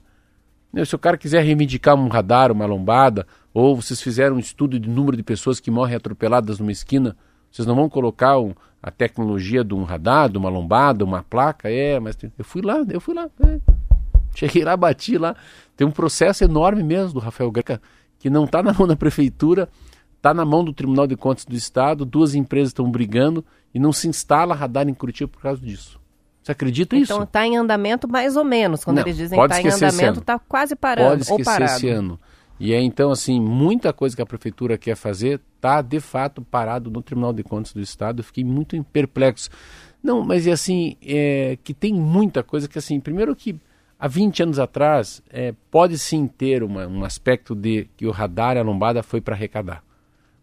[0.85, 4.89] Se o cara quiser reivindicar um radar, uma lombada, ou vocês fizeram um estudo de
[4.89, 7.17] número de pessoas que morrem atropeladas numa esquina,
[7.51, 11.69] vocês não vão colocar um, a tecnologia de um radar, de uma lombada, uma placa?
[11.69, 12.33] É, mas tem...
[12.39, 13.29] eu fui lá, eu fui lá.
[13.45, 13.59] É.
[14.35, 15.35] Cheguei lá, bati lá.
[15.77, 17.83] Tem um processo enorme mesmo do Rafael Greca,
[18.21, 19.69] que não está na mão da prefeitura,
[20.21, 23.43] está na mão do Tribunal de Contas do Estado, duas empresas estão brigando
[23.75, 25.99] e não se instala radar em Curitiba por causa disso.
[26.43, 27.13] Você acredita então, isso?
[27.15, 28.85] Então está em andamento mais ou menos.
[28.85, 31.73] Quando Não, eles dizem que está em andamento, está quase parando Pode ou esquecer parado.
[31.73, 32.21] esse ano.
[32.59, 36.91] E é então assim, muita coisa que a prefeitura quer fazer está de fato parado
[36.91, 38.21] no Tribunal de Contas do Estado.
[38.21, 39.49] Eu fiquei muito perplexo.
[40.03, 43.59] Não, mas é assim, é, que tem muita coisa que assim, primeiro que
[43.99, 48.57] há 20 anos atrás é, pode sim ter uma, um aspecto de que o radar
[48.57, 49.83] e a lombada foi para arrecadar.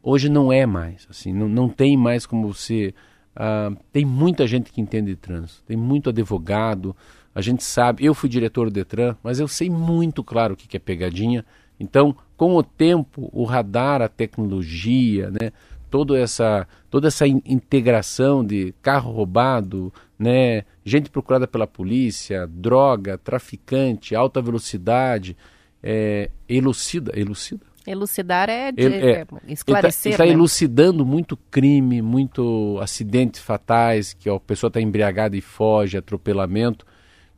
[0.10, 2.94] Hoje não é mais, assim, não, não tem mais como você
[3.36, 6.96] ah, tem muita gente que entende de trânsito, tem muito advogado,
[7.36, 10.78] a gente sabe, eu fui diretor do Detran, mas eu sei muito claro o que
[10.78, 11.44] é pegadinha.
[11.78, 15.52] Então, com o tempo, o radar, a tecnologia, né,
[15.92, 23.18] toda essa, toda essa in- integração de carro roubado, né, gente procurada pela polícia, droga,
[23.18, 25.36] traficante, alta velocidade,
[25.84, 30.12] é, elucida, elucida, Elucidar é, de, é, é, esclarecer.
[30.12, 30.32] está né?
[30.32, 36.86] elucidando muito crime, muito acidentes fatais, que a pessoa está embriagada e foge, atropelamento.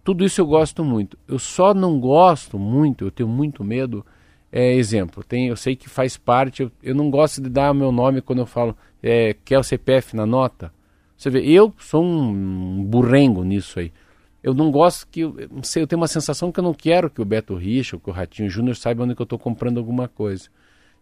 [0.03, 1.17] Tudo isso eu gosto muito.
[1.27, 4.05] Eu só não gosto muito, eu tenho muito medo.
[4.51, 7.91] É, exemplo, tem, eu sei que faz parte, eu, eu não gosto de dar meu
[7.91, 10.73] nome quando eu falo é, quer o CPF na nota.
[11.17, 13.91] Você vê, eu sou um, um burrengo nisso aí.
[14.41, 17.21] Eu não gosto que, não sei, eu tenho uma sensação que eu não quero que
[17.21, 20.49] o Beto Richa que o Ratinho Júnior saiba onde eu estou comprando alguma coisa.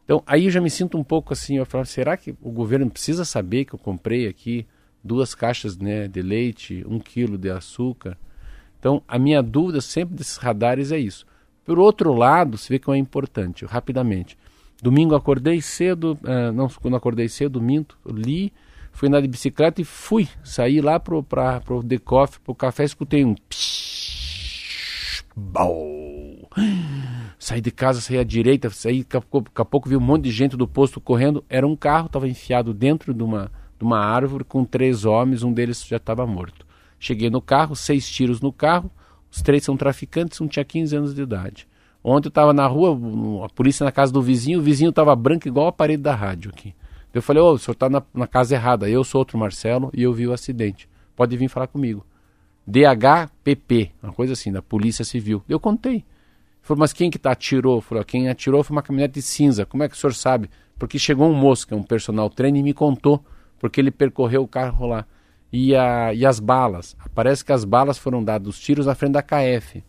[0.04, 2.90] Então, aí eu já me sinto um pouco assim, eu falo, será que o governo
[2.90, 4.66] precisa saber que eu comprei aqui
[5.04, 8.18] duas caixas né, de leite, um quilo de açúcar?
[8.80, 11.26] Então, a minha dúvida sempre desses radares é isso.
[11.66, 14.38] Por outro lado, você vê que é importante, rapidamente.
[14.82, 18.54] Domingo acordei cedo, ah, não, quando acordei cedo, minto, li,
[18.98, 20.28] fui andar de bicicleta e fui.
[20.44, 25.70] Saí lá pro, pra, pro The Coffee, pro café, escutei um psh, bau.
[27.38, 30.58] Saí de casa, saí à direita, saí, daqui a pouco, vi um monte de gente
[30.58, 31.46] do posto correndo.
[31.48, 35.54] Era um carro, estava enfiado dentro de uma, de uma árvore com três homens, um
[35.54, 36.66] deles já estava morto.
[37.00, 38.90] Cheguei no carro, seis tiros no carro,
[39.30, 41.68] os três são traficantes, um tinha 15 anos de idade.
[42.04, 42.98] Ontem eu estava na rua,
[43.46, 46.50] a polícia na casa do vizinho, o vizinho estava branco igual a parede da rádio
[46.52, 46.74] aqui.
[47.18, 50.04] Eu falei, ô, o senhor está na, na casa errada, eu sou outro Marcelo e
[50.04, 50.88] eu vi o acidente.
[51.16, 52.06] Pode vir falar comigo.
[52.66, 55.42] DHPP, uma coisa assim, da Polícia Civil.
[55.48, 55.96] Eu contei.
[55.96, 56.06] Ele
[56.62, 57.82] falou, mas quem que tá, atirou?
[57.82, 59.66] Falei, quem atirou foi uma caminhonete de cinza.
[59.66, 60.50] Como é que o senhor sabe?
[60.78, 63.24] Porque chegou um moço, que é um personal trainer, e me contou,
[63.58, 65.06] porque ele percorreu o carro lá.
[65.52, 66.96] E, a, e as balas.
[67.16, 69.82] Parece que as balas foram dadas, os tiros na frente da KF.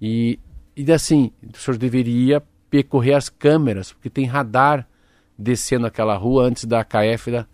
[0.00, 0.40] E,
[0.74, 4.88] e assim, o senhor deveria percorrer as câmeras, porque tem radar
[5.38, 7.30] descendo aquela rua antes da KF.
[7.30, 7.46] Da...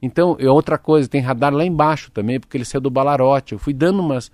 [0.00, 3.52] Então, é outra coisa, tem radar lá embaixo também, porque ele saiu do Balarote.
[3.52, 4.30] Eu fui dando umas.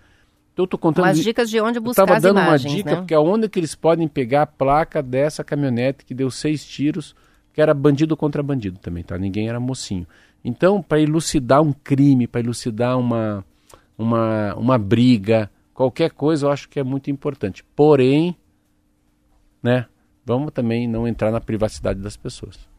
[0.56, 1.06] Eu tô contando.
[1.06, 2.96] Umas dicas de onde eu buscar tava as dando imagens, uma dica, né?
[2.96, 7.14] porque aonde que eles podem pegar a placa dessa caminhonete que deu seis tiros,
[7.52, 9.18] que era bandido contra bandido também, tá?
[9.18, 10.06] Ninguém era mocinho.
[10.44, 13.44] Então, para elucidar um crime, para elucidar uma,
[13.96, 17.64] uma, uma briga, qualquer coisa, eu acho que é muito importante.
[17.74, 18.36] Porém,
[19.62, 19.86] né,
[20.24, 22.73] vamos também não entrar na privacidade das pessoas.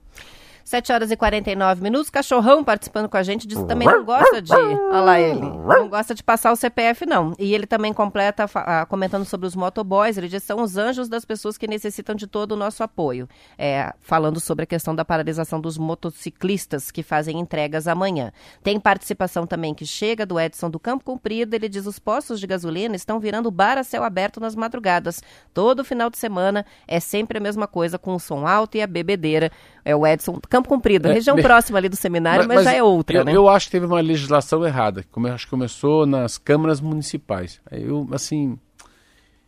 [0.65, 2.09] 7 horas e 49 minutos.
[2.09, 4.51] Cachorrão participando com a gente diz que também não gosta de.
[4.51, 5.39] Olha lá ele.
[5.39, 7.33] Não gosta de passar o CPF, não.
[7.37, 10.17] E ele também completa fa- ah, comentando sobre os motoboys.
[10.17, 13.29] Ele diz que são os anjos das pessoas que necessitam de todo o nosso apoio.
[13.57, 18.31] É, falando sobre a questão da paralisação dos motociclistas que fazem entregas amanhã.
[18.63, 21.53] Tem participação também que chega do Edson do Campo Comprido.
[21.53, 25.21] Ele diz os postos de gasolina estão virando bar a céu aberto nas madrugadas.
[25.53, 28.87] Todo final de semana é sempre a mesma coisa, com o som alto e a
[28.87, 29.51] bebedeira.
[29.87, 32.81] É o Edson Campo Comprido, É, região me- próxima ali do seminário, mas, já é
[32.81, 33.35] outra, eu, né?
[33.35, 35.05] eu acho que teve uma legislação errada.
[35.11, 37.61] Come, acho que começou nas câmaras municipais.
[37.71, 38.57] Eu, assim,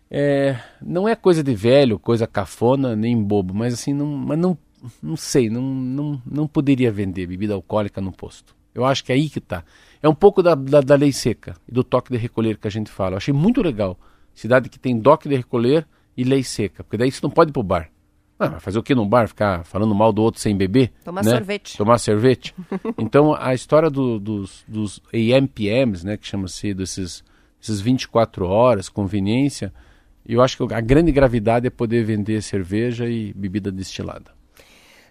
[0.10, 4.58] é, não é coisa de velho, coisa cafona, nem bobo, mas assim, não, mas não,
[5.02, 8.56] não sei, não, não, não poderia vender bebida alcoólica no posto.
[8.74, 9.64] Eu acho que é aí que tá.
[10.04, 12.72] É um pouco da, da, da lei seca e do toque de recolher que a
[12.72, 13.14] gente fala.
[13.14, 13.98] Eu achei muito legal.
[14.36, 17.54] Cidade que tem toque de recolher e lei seca, porque daí você não pode ir
[17.54, 17.90] pro bar.
[18.40, 19.28] Ah, fazer o que no bar?
[19.28, 20.92] Ficar falando mal do outro sem beber?
[21.04, 21.32] Tomar né?
[21.32, 21.78] sorvete.
[21.78, 22.54] Tomar sorvete.
[22.98, 27.24] então, a história do, dos, dos AMPMs, né, que chama-se desses,
[27.60, 29.74] desses 24 horas, conveniência,
[30.26, 34.37] eu acho que a grande gravidade é poder vender cerveja e bebida destilada.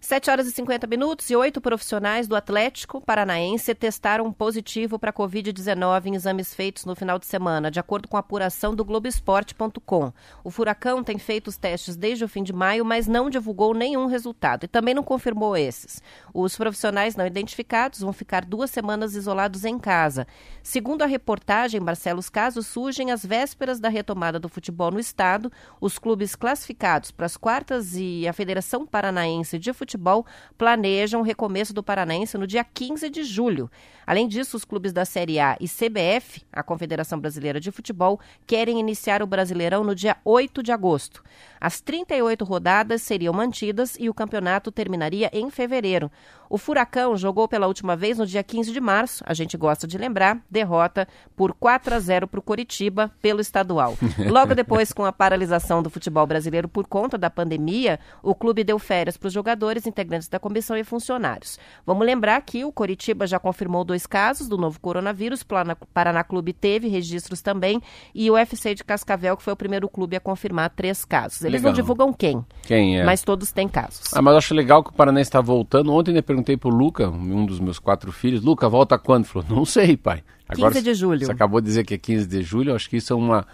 [0.06, 5.12] 7 horas e 50 minutos e oito profissionais do Atlético Paranaense testaram positivo para a
[5.12, 10.12] Covid-19 em exames feitos no final de semana, de acordo com a apuração do Globoesporte.com.
[10.44, 14.06] O Furacão tem feito os testes desde o fim de maio, mas não divulgou nenhum
[14.06, 16.00] resultado e também não confirmou esses.
[16.32, 20.24] Os profissionais não identificados vão ficar duas semanas isolados em casa.
[20.62, 25.50] Segundo a reportagem, Marcelo, os casos surgem às vésperas da retomada do futebol no estado.
[25.80, 30.26] Os clubes classificados para as quartas e a Federação Paranaense de Futebol Futebol
[30.58, 33.70] planejam o recomeço do Paranaense no dia 15 de julho.
[34.06, 38.78] Além disso, os clubes da Série A e CBF, a Confederação Brasileira de Futebol, querem
[38.78, 41.24] iniciar o Brasileirão no dia 8 de agosto.
[41.58, 46.12] As 38 rodadas seriam mantidas e o campeonato terminaria em fevereiro.
[46.48, 49.98] O Furacão jogou pela última vez no dia 15 de março, a gente gosta de
[49.98, 53.96] lembrar, derrota por 4 a 0 para o Coritiba pelo estadual.
[54.30, 58.78] Logo depois, com a paralisação do futebol brasileiro por conta da pandemia, o clube deu
[58.78, 61.58] férias para os jogadores, integrantes da comissão e funcionários.
[61.84, 65.46] Vamos lembrar que o Coritiba já confirmou dois casos do novo coronavírus, o
[65.92, 67.80] Paraná Clube teve registros também,
[68.14, 71.42] e o FC de Cascavel, que foi o primeiro clube a confirmar três casos.
[71.42, 71.72] Eles legal.
[71.72, 73.04] não divulgam quem, quem é.
[73.04, 74.02] mas todos têm casos.
[74.14, 75.92] Ah, mas acho legal que o Paraná está voltando.
[75.92, 79.24] Ontem eu perguntei pro Luca, um dos meus quatro filhos, Luca, volta quando?
[79.24, 80.22] Ele falou, não sei, pai.
[80.48, 81.26] Agora, 15 de julho.
[81.26, 83.46] Você acabou de dizer que é 15 de julho, acho que isso é uma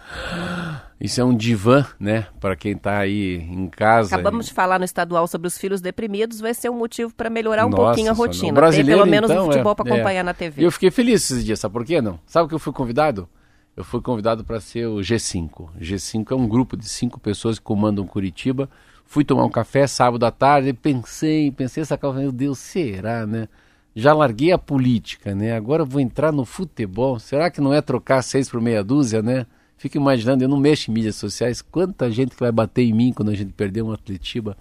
[0.99, 4.15] isso é um divã, né, para quem está aí em casa.
[4.15, 4.49] Acabamos e...
[4.49, 7.69] de falar no estadual sobre os filhos deprimidos, vai ser um motivo para melhorar um
[7.69, 8.53] Nossa, pouquinho a rotina.
[8.53, 10.23] Brasileiro, Tem pelo menos então, um futebol é, para acompanhar é.
[10.23, 10.63] na TV.
[10.63, 12.01] Eu fiquei feliz esses dias, sabe por quê?
[12.01, 12.19] Não?
[12.25, 13.27] Sabe que eu fui convidado?
[13.75, 15.69] Eu fui convidado para ser o G5.
[15.79, 18.69] G5 é um grupo de cinco pessoas que comandam Curitiba.
[19.05, 23.27] Fui tomar um café sábado à tarde e pensei, pensei essa calça, meu Deus, será,
[23.27, 23.47] né?
[23.95, 25.55] Já larguei a política, né?
[25.55, 27.19] Agora vou entrar no futebol.
[27.19, 29.45] Será que não é trocar seis por meia dúzia, né?
[29.77, 33.13] Fico imaginando, eu não mexo em mídias sociais, quanta gente que vai bater em mim
[33.13, 34.57] quando a gente perder um Atletiba.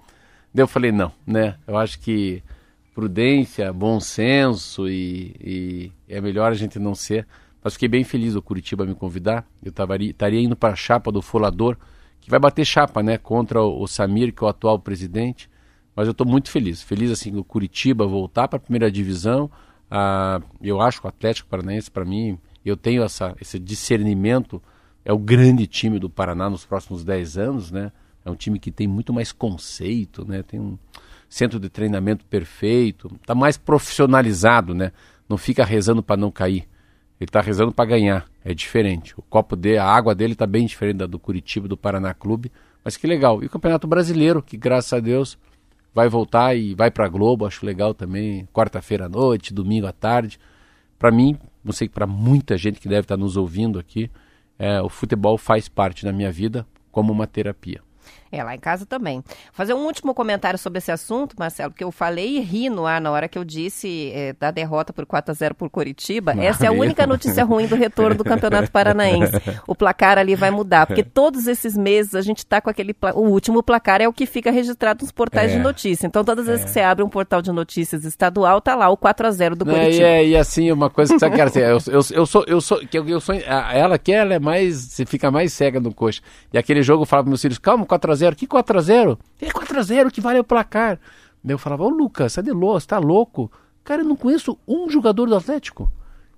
[0.52, 1.56] Daí eu falei, não, né?
[1.66, 2.42] Eu acho que
[2.94, 7.26] prudência, bom senso e, e é melhor a gente não ser.
[7.62, 9.46] Mas fiquei bem feliz o Curitiba me convidar.
[9.64, 11.76] Eu estaria indo para a chapa do Folador,
[12.22, 13.18] que vai bater chapa, né?
[13.18, 15.50] Contra o, Samir, que é o atual presidente.
[15.94, 16.80] Mas eu estou muito feliz.
[16.80, 19.50] Feliz, assim, o Curitiba voltar para a primeira divisão.
[19.90, 24.62] Ah, eu acho que o Atlético Paranaense, para mim, eu tenho essa, esse discernimento.
[25.04, 27.90] É o grande time do Paraná nos próximos 10 anos, né?
[28.24, 30.44] É um time que tem muito mais conceito, né?
[30.44, 30.78] Tem um
[31.28, 33.10] centro de treinamento perfeito.
[33.20, 34.92] Está mais profissionalizado, né?
[35.28, 36.68] Não fica rezando para não cair.
[37.22, 38.26] Ele está rezando para ganhar.
[38.44, 39.14] É diferente.
[39.16, 42.50] O copo dele, a água dele está bem diferente da do Curitiba, do Paraná Clube.
[42.84, 43.40] Mas que legal.
[43.44, 45.38] E o Campeonato Brasileiro, que graças a Deus
[45.94, 48.48] vai voltar e vai para a Globo, acho legal também.
[48.52, 50.36] Quarta-feira à noite, domingo à tarde.
[50.98, 54.10] Para mim, não sei para muita gente que deve estar tá nos ouvindo aqui,
[54.58, 57.80] é, o futebol faz parte da minha vida como uma terapia.
[58.32, 59.16] É, lá em casa também.
[59.20, 62.86] Vou fazer um último comentário sobre esse assunto, Marcelo, porque eu falei e ri no
[62.86, 66.32] ar na hora que eu disse é, da derrota por 4 a 0 por Curitiba.
[66.38, 69.34] Essa é a única notícia ruim do retorno do Campeonato Paranaense.
[69.66, 72.96] O placar ali vai mudar, porque todos esses meses a gente está com aquele.
[73.14, 75.56] O último placar é o que fica registrado nos portais é.
[75.56, 76.06] de notícia.
[76.06, 76.64] Então, todas as vezes é.
[76.64, 79.66] que você abre um portal de notícias estadual, tá lá o 4 a 0 do
[79.66, 80.06] Curitiba.
[80.06, 82.80] É, e, assim, uma coisa que você quer dizer, eu, eu, eu, sou, eu sou,
[82.90, 86.22] eu, eu sou, ela que ela é mais, você fica mais cega no coxa.
[86.50, 88.80] E aquele jogo eu falava para meus filhos, calma, 4 a 0 que 4 a
[88.80, 90.98] 0 0 É 4x0 que vale o placar.
[91.42, 93.50] Daí eu falava, ô Lucas, você é de louco, você tá louco?
[93.82, 95.90] Cara, eu não conheço um jogador do Atlético.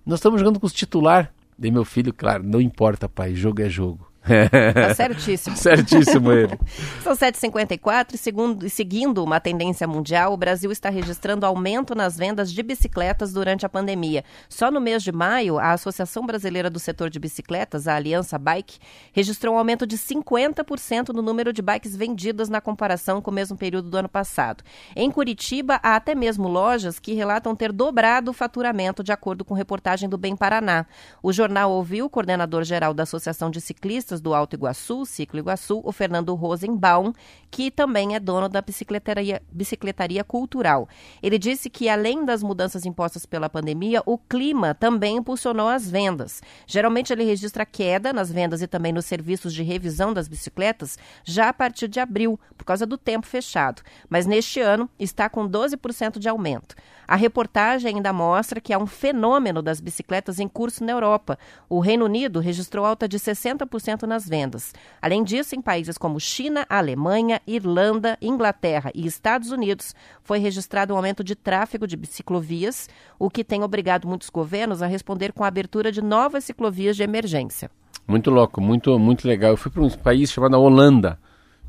[0.04, 1.32] Nós estamos jogando com os titular.
[1.58, 4.06] Daí meu filho, claro, não importa, pai, jogo é jogo.
[4.74, 5.56] Tá certíssimo.
[5.56, 6.58] certíssimo ele.
[7.02, 12.52] São 7h54 e segundo, seguindo uma tendência mundial, o Brasil está registrando aumento nas vendas
[12.52, 14.24] de bicicletas durante a pandemia.
[14.48, 18.78] Só no mês de maio, a Associação Brasileira do Setor de Bicicletas, a Aliança Bike,
[19.12, 23.56] registrou um aumento de 50% no número de bikes vendidas na comparação com o mesmo
[23.56, 24.64] período do ano passado.
[24.96, 29.54] Em Curitiba, há até mesmo lojas que relatam ter dobrado o faturamento, de acordo com
[29.54, 30.86] reportagem do Bem Paraná.
[31.22, 35.80] O jornal ouviu o coordenador geral da Associação de Ciclistas do Alto Iguaçu, Ciclo Iguaçu,
[35.84, 37.12] o Fernando Rosenbaum,
[37.50, 40.88] que também é dono da bicicletaria, bicicletaria cultural.
[41.22, 46.42] Ele disse que, além das mudanças impostas pela pandemia, o clima também impulsionou as vendas.
[46.66, 51.48] Geralmente, ele registra queda nas vendas e também nos serviços de revisão das bicicletas já
[51.48, 53.82] a partir de abril, por causa do tempo fechado.
[54.08, 56.74] Mas neste ano está com 12% de aumento.
[57.06, 61.38] A reportagem ainda mostra que há um fenômeno das bicicletas em curso na Europa.
[61.68, 64.72] O Reino Unido registrou alta de 60% aumento nas vendas.
[65.00, 70.96] Além disso, em países como China, Alemanha, Irlanda, Inglaterra e Estados Unidos, foi registrado um
[70.96, 72.88] aumento de tráfego de ciclovias,
[73.18, 77.02] o que tem obrigado muitos governos a responder com a abertura de novas ciclovias de
[77.02, 77.70] emergência.
[78.06, 79.52] Muito louco, muito, muito legal.
[79.52, 81.18] Eu fui para um país chamado Holanda.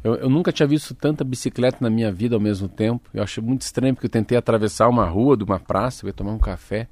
[0.03, 3.09] Eu, eu, nunca tinha visto tanta bicicleta na minha vida ao mesmo tempo.
[3.13, 6.13] Eu achei muito estranho porque eu tentei atravessar uma rua de uma praça, eu ia
[6.13, 6.87] tomar um café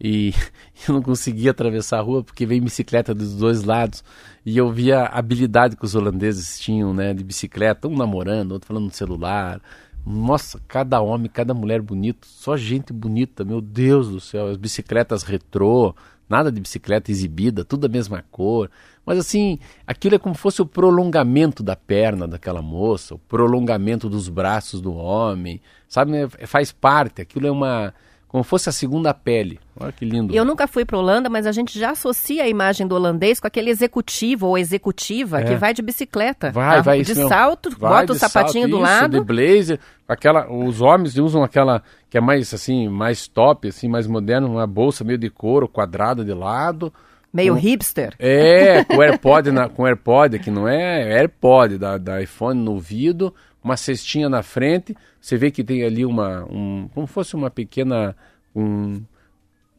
[0.00, 0.32] e
[0.88, 4.04] eu não conseguia atravessar a rua porque veio bicicleta dos dois lados
[4.44, 8.68] e eu via a habilidade que os holandeses tinham, né, de bicicleta, um namorando, outro
[8.68, 9.60] falando no celular.
[10.06, 15.22] Nossa, cada homem, cada mulher bonito, só gente bonita, meu Deus do céu, as bicicletas
[15.22, 15.94] retrô,
[16.28, 18.70] nada de bicicleta exibida, tudo a mesma cor.
[19.04, 24.08] Mas assim, aquilo é como se fosse o prolongamento da perna daquela moça, o prolongamento
[24.08, 26.12] dos braços do homem, sabe?
[26.38, 27.92] É, faz parte, aquilo é uma
[28.28, 29.58] como fosse a segunda pele.
[29.80, 30.34] Olha que lindo.
[30.34, 33.46] Eu nunca fui para Holanda, mas a gente já associa a imagem do holandês com
[33.46, 35.44] aquele executivo ou executiva é.
[35.44, 36.52] que vai de bicicleta.
[36.52, 36.82] Vai, tá?
[36.82, 37.02] vai.
[37.02, 39.18] De salto, vai, bota o sapatinho salto, do isso, lado.
[39.18, 39.80] de blazer.
[40.06, 44.66] Aquela, os homens usam aquela que é mais assim, mais top, assim, mais moderno, uma
[44.66, 46.92] bolsa meio de couro, quadrada de lado.
[47.32, 48.14] Meio com, hipster.
[48.18, 52.72] É, com AirPod, na, com AirPod, que não é, é AirPod da, da iPhone no
[52.72, 57.50] ouvido, uma cestinha na frente, você vê que tem ali uma, um, como fosse uma
[57.50, 58.16] pequena,
[58.54, 59.02] um,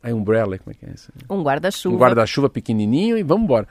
[0.04, 1.12] aí umbrella, como é que é isso?
[1.30, 1.96] Um guarda-chuva.
[1.96, 3.68] Um guarda-chuva pequenininho e vamos embora.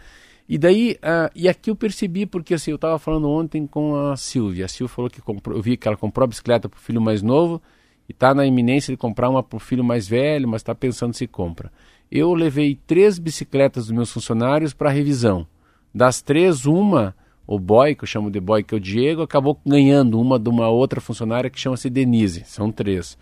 [0.48, 4.16] E daí, uh, e aqui eu percebi, porque assim, eu estava falando ontem com a
[4.16, 6.80] Silvia, a Silvia falou que comprou, eu vi que ela comprou a bicicleta para o
[6.80, 7.60] filho mais novo
[8.08, 11.12] e está na iminência de comprar uma para o filho mais velho, mas está pensando
[11.12, 11.70] se compra.
[12.10, 15.46] Eu levei três bicicletas dos meus funcionários para revisão.
[15.94, 17.14] Das três, uma
[17.48, 20.50] o boy, que eu chamo de boy, que é o Diego, acabou ganhando uma de
[20.50, 22.44] uma outra funcionária que chama-se Denise.
[22.44, 23.16] São três.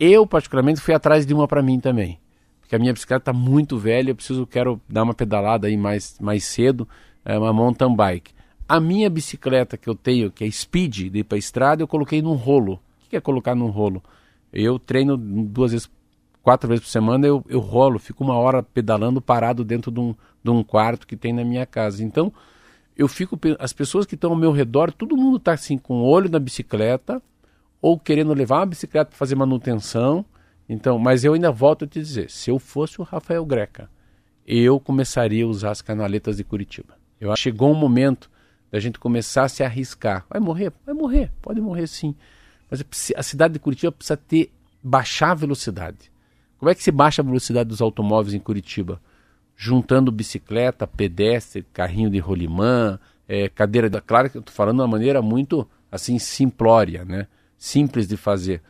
[0.00, 2.18] Eu, particularmente, fui atrás de uma para mim também.
[2.62, 6.16] Porque a minha bicicleta está muito velha, eu preciso, quero dar uma pedalada aí mais,
[6.18, 6.88] mais cedo,
[7.22, 8.32] é uma mountain bike.
[8.66, 12.22] A minha bicicleta que eu tenho, que é Speed, de ir para estrada, eu coloquei
[12.22, 12.80] num rolo.
[13.04, 14.02] O que é colocar num rolo?
[14.50, 15.90] Eu treino duas vezes,
[16.42, 20.14] quatro vezes por semana, eu, eu rolo, fico uma hora pedalando parado dentro de um,
[20.42, 22.02] de um quarto que tem na minha casa.
[22.02, 22.32] Então,
[22.98, 26.04] eu fico as pessoas que estão ao meu redor, todo mundo está assim com o
[26.04, 27.22] olho na bicicleta
[27.80, 30.24] ou querendo levar uma bicicleta para fazer manutenção.
[30.68, 33.88] Então, mas eu ainda volto a te dizer, se eu fosse o Rafael Greca,
[34.44, 36.98] eu começaria a usar as canaletas de Curitiba.
[37.20, 38.28] Eu chegou um momento
[38.70, 40.26] da gente começar a se arriscar.
[40.28, 40.72] Vai morrer?
[40.84, 42.16] Vai morrer, pode morrer sim.
[42.68, 42.84] Mas
[43.16, 44.50] a cidade de Curitiba precisa ter
[44.82, 46.10] baixar a velocidade.
[46.58, 49.00] Como é que se baixa a velocidade dos automóveis em Curitiba?
[49.60, 52.96] Juntando bicicleta, pedestre, carrinho de rolimã,
[53.28, 53.90] é, cadeira.
[54.00, 57.26] Claro que eu estou falando de uma maneira muito assim simplória, né?
[57.58, 58.62] Simples de fazer.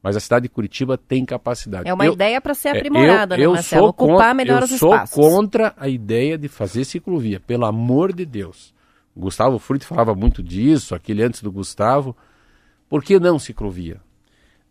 [0.00, 1.88] Mas a cidade de Curitiba tem capacidade.
[1.88, 3.88] É uma eu, ideia para ser aprimorada, é, eu, né, Marcelo?
[3.88, 4.94] Ocupar contra, melhor os espaços.
[4.94, 5.16] espaços.
[5.16, 8.72] Eu sou contra a ideia de fazer ciclovia, pelo amor de Deus.
[9.16, 12.16] O Gustavo Frutti falava muito disso, aquele antes do Gustavo.
[12.88, 14.00] Por que não ciclovia?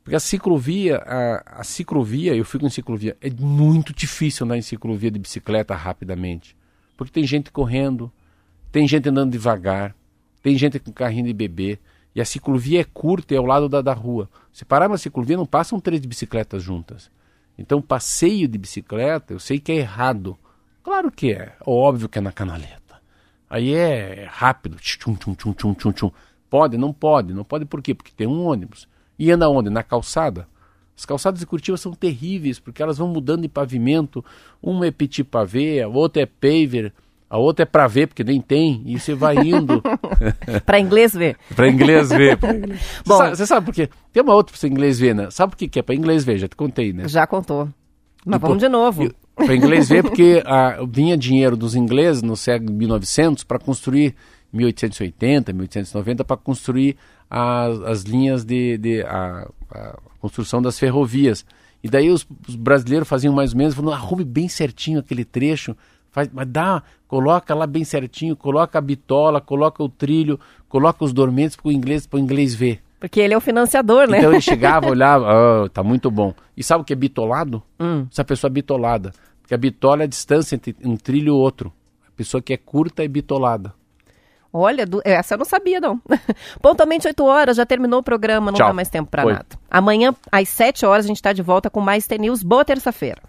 [0.05, 4.61] Porque a ciclovia, a, a ciclovia, eu fico em ciclovia, é muito difícil andar em
[4.61, 6.55] ciclovia de bicicleta rapidamente.
[6.95, 8.11] Porque tem gente correndo,
[8.71, 9.95] tem gente andando devagar,
[10.43, 11.79] tem gente com carrinho de bebê.
[12.13, 14.29] E a ciclovia é curta e é ao lado da, da rua.
[14.53, 17.09] Se parar uma ciclovia, não passam três bicicletas juntas.
[17.57, 20.37] Então, passeio de bicicleta, eu sei que é errado.
[20.83, 21.55] Claro que é.
[21.65, 23.01] Óbvio que é na canaleta.
[23.49, 24.77] Aí é rápido.
[24.77, 26.11] Tchum, tchum, tchum, tchum, tchum, tchum.
[26.47, 26.77] Pode?
[26.77, 27.33] Não pode.
[27.33, 27.95] Não pode por quê?
[27.95, 28.87] Porque tem um ônibus.
[29.17, 29.69] E anda onde?
[29.69, 30.47] Na calçada.
[30.97, 34.23] As calçadas de Curitiba são terríveis, porque elas vão mudando de pavimento.
[34.61, 36.93] Uma é petit pavé, a outra é paver,
[37.29, 39.83] a outra é para ver, porque nem tem, e você vai indo.
[40.65, 41.37] para inglês ver.
[41.53, 42.37] para inglês ver.
[43.05, 43.89] Bom, você sabe, sabe por quê?
[44.13, 45.29] Tem uma outra para inglês ver, né?
[45.31, 46.37] Sabe por que, que é para inglês ver?
[46.37, 47.09] Já te contei, né?
[47.09, 47.67] Já contou.
[48.25, 49.13] Mas vamos de novo.
[49.35, 54.15] Para inglês ver, porque a, vinha dinheiro dos ingleses no século 1900 para construir
[54.53, 56.95] 1880, 1890, para construir
[57.29, 61.45] as, as linhas de, de a, a, construção das ferrovias.
[61.83, 65.75] E daí os, os, brasileiros faziam mais ou menos, falando, arrume bem certinho aquele trecho,
[66.11, 71.13] faz, mas dá, coloca lá bem certinho, coloca a bitola, coloca o trilho, coloca os
[71.13, 72.81] dormentes para o inglês, inglês ver.
[72.99, 74.17] Porque ele é o financiador, né?
[74.17, 75.27] Então ele chegava, olhava,
[75.63, 76.33] oh, tá muito bom.
[76.57, 77.61] E sabe o que é bitolado?
[77.79, 78.07] Hum.
[78.11, 79.11] Essa pessoa é bitolada.
[79.41, 81.71] Porque a bitola é a distância entre um trilho e outro.
[82.07, 83.73] A pessoa que é curta é bitolada.
[84.57, 85.01] Olha, do...
[85.03, 85.99] essa eu não sabia, não.
[86.61, 88.67] Pontualmente 8 horas, já terminou o programa, não Tchau.
[88.67, 89.45] dá mais tempo para nada.
[89.69, 92.41] Amanhã, às 7 horas, a gente está de volta com mais T-News.
[92.41, 93.21] Boa terça-feira.